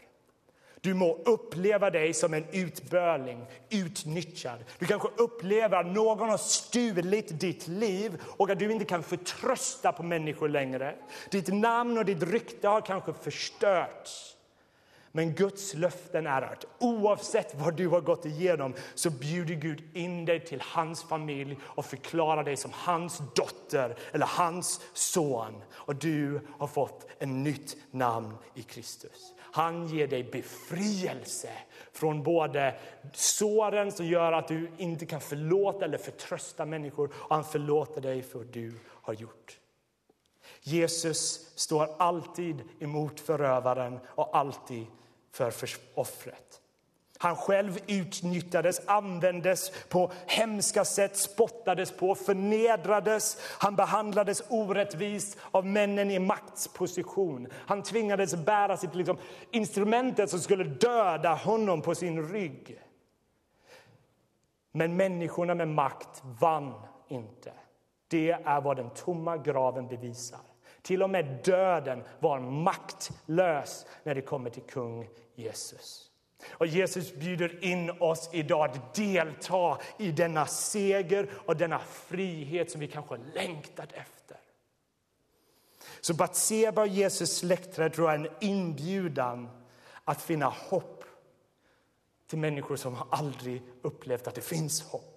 Du 0.81 0.95
må 0.95 1.15
uppleva 1.25 1.91
dig 1.91 2.15
som 2.15 2.35
en 2.35 2.45
utböling, 2.53 3.47
utnyttjad. 3.71 4.65
Du 4.79 4.87
kanske 4.87 5.09
upplever 5.17 5.77
att 5.77 5.87
någon 5.87 6.29
har 6.29 6.39
stulit 6.39 7.41
ditt 7.41 7.69
liv 7.69 8.21
och 8.37 8.51
att 8.51 8.59
du 8.59 8.73
inte 8.73 8.85
kan 8.85 9.03
förtrösta 9.03 9.93
på 9.93 10.03
människor 10.03 10.49
längre. 10.49 10.95
Ditt 11.31 11.49
namn 11.49 11.99
och 11.99 12.05
ditt 12.05 12.23
rykte 12.23 12.69
har 12.69 12.81
kanske 12.81 13.13
förstörts. 13.13 14.37
Men 15.15 15.35
Guds 15.35 15.75
löften 15.75 16.27
är 16.27 16.43
att 16.43 16.65
oavsett 16.79 17.55
vad 17.55 17.77
du 17.77 17.89
har 17.89 18.01
gått 18.01 18.27
igenom 18.27 18.75
så 18.95 19.11
bjuder 19.11 19.55
Gud 19.55 19.97
in 19.97 20.25
dig 20.25 20.45
till 20.45 20.63
hans 20.65 21.03
familj 21.03 21.59
och 21.63 21.85
förklarar 21.85 22.45
dig 22.45 22.57
som 22.57 22.71
hans 22.75 23.23
dotter 23.35 23.97
eller 24.13 24.27
hans 24.27 24.81
son. 24.93 25.63
Och 25.73 25.97
du 25.97 26.41
har 26.59 26.67
fått 26.67 27.07
ett 27.19 27.29
nytt 27.29 27.77
namn 27.91 28.35
i 28.55 28.63
Kristus. 28.63 29.33
Han 29.39 29.87
ger 29.87 30.07
dig 30.07 30.25
befrielse 30.25 31.51
från 31.93 32.23
både 32.23 32.75
såren 33.13 33.93
som 33.93 34.07
gör 34.07 34.33
att 34.33 34.49
du 34.49 34.71
inte 34.79 35.07
kan 35.07 35.21
förlåta 35.21 35.85
eller 35.85 35.99
förtrösta 35.99 36.67
människor 36.67 37.11
och 37.15 37.35
han 37.35 37.45
förlåter 37.45 38.01
dig 38.01 38.23
för 38.23 38.39
vad 38.39 38.49
du 38.49 38.73
har 38.89 39.15
gjort. 39.15 39.59
Jesus 40.61 41.53
står 41.55 41.89
alltid 41.99 42.63
emot 42.81 43.21
förövaren 43.21 43.99
och 44.07 44.37
alltid 44.37 44.87
för 45.33 45.53
offret. 45.95 46.63
Han 47.23 47.37
själv 47.37 47.79
utnyttjades, 47.87 48.81
användes 48.87 49.73
på 49.89 50.13
hemska 50.27 50.85
sätt, 50.85 51.17
spottades 51.17 51.93
på, 51.93 52.15
förnedrades. 52.15 53.39
Han 53.59 53.77
behandlades 53.77 54.43
orättvist 54.49 55.39
av 55.51 55.67
männen 55.67 56.11
i 56.11 56.19
maktsposition. 56.19 57.49
Han 57.53 57.83
tvingades 57.83 58.35
bära 58.35 58.77
sitt 58.77 58.95
liksom, 58.95 59.17
instrumentet 59.51 60.31
som 60.31 60.41
skulle 60.41 60.65
döda 60.65 61.35
honom 61.35 61.83
på 61.83 61.95
sin 61.95 62.29
rygg. 62.29 62.83
Men 64.73 64.97
människorna 64.97 65.55
med 65.55 65.69
makt 65.69 66.23
vann 66.41 66.75
inte. 67.09 67.53
Det 68.09 68.31
är 68.31 68.61
vad 68.61 68.77
den 68.77 68.91
tomma 68.91 69.37
graven 69.37 69.89
bevisar. 69.89 70.41
Till 70.83 71.03
och 71.03 71.11
med 71.11 71.41
döden 71.45 72.05
var 72.21 72.41
maktlös 72.41 73.87
när 74.03 74.15
det 74.15 74.23
kommer 74.23 74.51
till 74.51 74.63
kung 74.63 75.09
Jesus. 75.35 76.11
Och 76.51 76.67
Jesus 76.67 77.15
bjuder 77.15 77.65
in 77.65 77.91
oss 77.91 78.31
idag 78.33 78.71
att 78.71 78.95
delta 78.95 79.79
i 79.99 80.13
denna 80.13 80.47
seger 80.47 81.31
och 81.47 81.57
denna 81.57 81.79
frihet 81.79 82.71
som 82.71 82.81
vi 82.81 82.89
kanske 82.89 83.17
längtat 83.35 83.93
efter. 83.93 84.37
Så 86.01 86.15
Batseba 86.15 86.83
och 86.83 86.89
Jesus 86.89 87.37
släktträd 87.37 87.93
tror 87.93 88.11
jag 88.11 88.21
är 88.21 88.25
en 88.25 88.35
inbjudan 88.41 89.49
att 90.05 90.23
finna 90.23 90.47
hopp 90.47 91.05
till 92.27 92.39
människor 92.39 92.77
som 92.77 92.97
aldrig 93.11 93.63
upplevt 93.83 94.27
att 94.27 94.35
det 94.35 94.41
finns 94.41 94.83
hopp. 94.83 95.12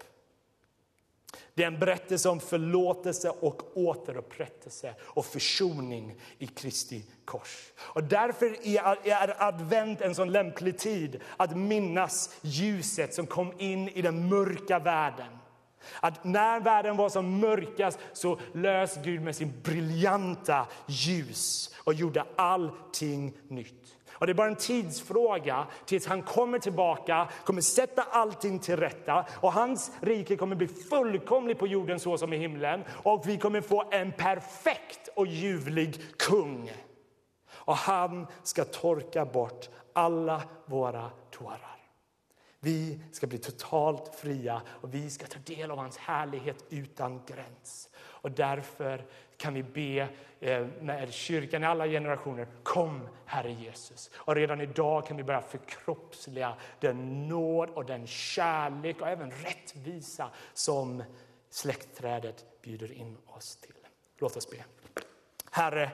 Det 1.56 1.64
är 1.64 1.68
en 1.68 1.80
berättelse 1.80 2.30
om 2.30 2.40
förlåtelse 2.40 3.30
och 3.30 3.78
återupprättelse 3.78 4.96
och 5.02 5.26
försoning 5.26 6.16
i 6.38 6.48
Kristi 6.48 7.06
kors. 7.26 7.74
Och 7.80 8.04
därför 8.04 8.68
är 9.08 9.44
advent 9.44 10.02
en 10.02 10.16
sån 10.16 10.32
lämplig 10.32 10.78
tid 10.78 11.22
att 11.38 11.58
minnas 11.58 12.36
ljuset 12.42 13.14
som 13.14 13.28
kom 13.28 13.54
in 13.58 13.90
i 13.90 14.02
den 14.02 14.30
mörka 14.30 14.80
världen. 14.80 15.38
Att 16.00 16.24
när 16.24 16.60
världen 16.60 16.98
var 16.98 17.10
som 17.10 17.40
mörkast 17.40 18.00
så 18.14 18.40
lös 18.54 18.98
Gud 19.04 19.22
med 19.22 19.36
sin 19.36 19.62
briljanta 19.64 20.68
ljus 20.88 21.76
och 21.78 21.94
gjorde 21.94 22.26
allting 22.36 23.34
nytt. 23.48 23.96
Och 24.18 24.26
det 24.26 24.32
är 24.32 24.34
bara 24.34 24.48
en 24.48 24.56
tidsfråga 24.56 25.68
tills 25.86 26.08
han 26.08 26.22
kommer 26.22 26.60
tillbaka, 26.60 27.28
kommer 27.44 27.62
sätta 27.62 28.04
allting 28.04 28.60
till 28.60 28.78
rätta 28.78 29.26
och 29.42 29.54
hans 29.54 29.92
rike 30.02 30.36
kommer 30.36 30.56
bli 30.56 30.68
fullkomligt 30.68 31.60
på 31.60 31.68
jorden 31.68 32.00
så 32.00 32.18
som 32.18 32.34
i 32.34 32.38
himlen 32.38 32.84
och 32.90 33.28
vi 33.28 33.38
kommer 33.38 33.62
få 33.62 33.84
en 33.92 34.12
perfekt 34.12 35.10
och 35.16 35.28
ljuvlig 35.28 36.18
kung. 36.18 36.72
Och 37.50 37.76
han 37.76 38.28
ska 38.44 38.66
torka 38.66 39.26
bort 39.26 39.70
alla 39.94 40.42
våra 40.66 41.10
tårar. 41.32 41.76
Vi 42.60 43.00
ska 43.12 43.28
bli 43.28 43.38
totalt 43.38 44.16
fria 44.16 44.62
och 44.68 44.94
vi 44.94 45.10
ska 45.10 45.26
ta 45.28 45.40
del 45.40 45.72
av 45.72 45.78
hans 45.78 45.98
härlighet 45.98 46.66
utan 46.70 47.22
gräns. 47.28 47.90
Och 47.98 48.32
därför 48.32 49.06
kan 49.38 49.54
vi 49.54 49.64
be 49.64 50.08
eh, 50.40 50.68
med 50.82 51.14
kyrkan 51.14 51.64
i 51.64 51.66
alla 51.66 51.88
generationer, 51.88 52.48
kom 52.64 53.08
Herre 53.26 53.52
Jesus. 53.52 54.12
Och 54.16 54.36
redan 54.36 54.62
idag 54.62 55.08
kan 55.08 55.18
vi 55.18 55.24
börja 55.24 55.42
förkroppsliga 55.42 56.56
den 56.80 57.28
nåd 57.28 57.70
och 57.70 57.86
den 57.86 58.08
kärlek 58.08 59.02
och 59.02 59.08
även 59.08 59.32
rättvisa 59.32 60.30
som 60.54 61.04
släktträdet 61.50 62.46
bjuder 62.62 62.92
in 62.92 63.18
oss 63.26 63.56
till. 63.56 63.76
Låt 64.18 64.38
oss 64.38 64.50
be. 64.50 64.58
Herre, 65.52 65.92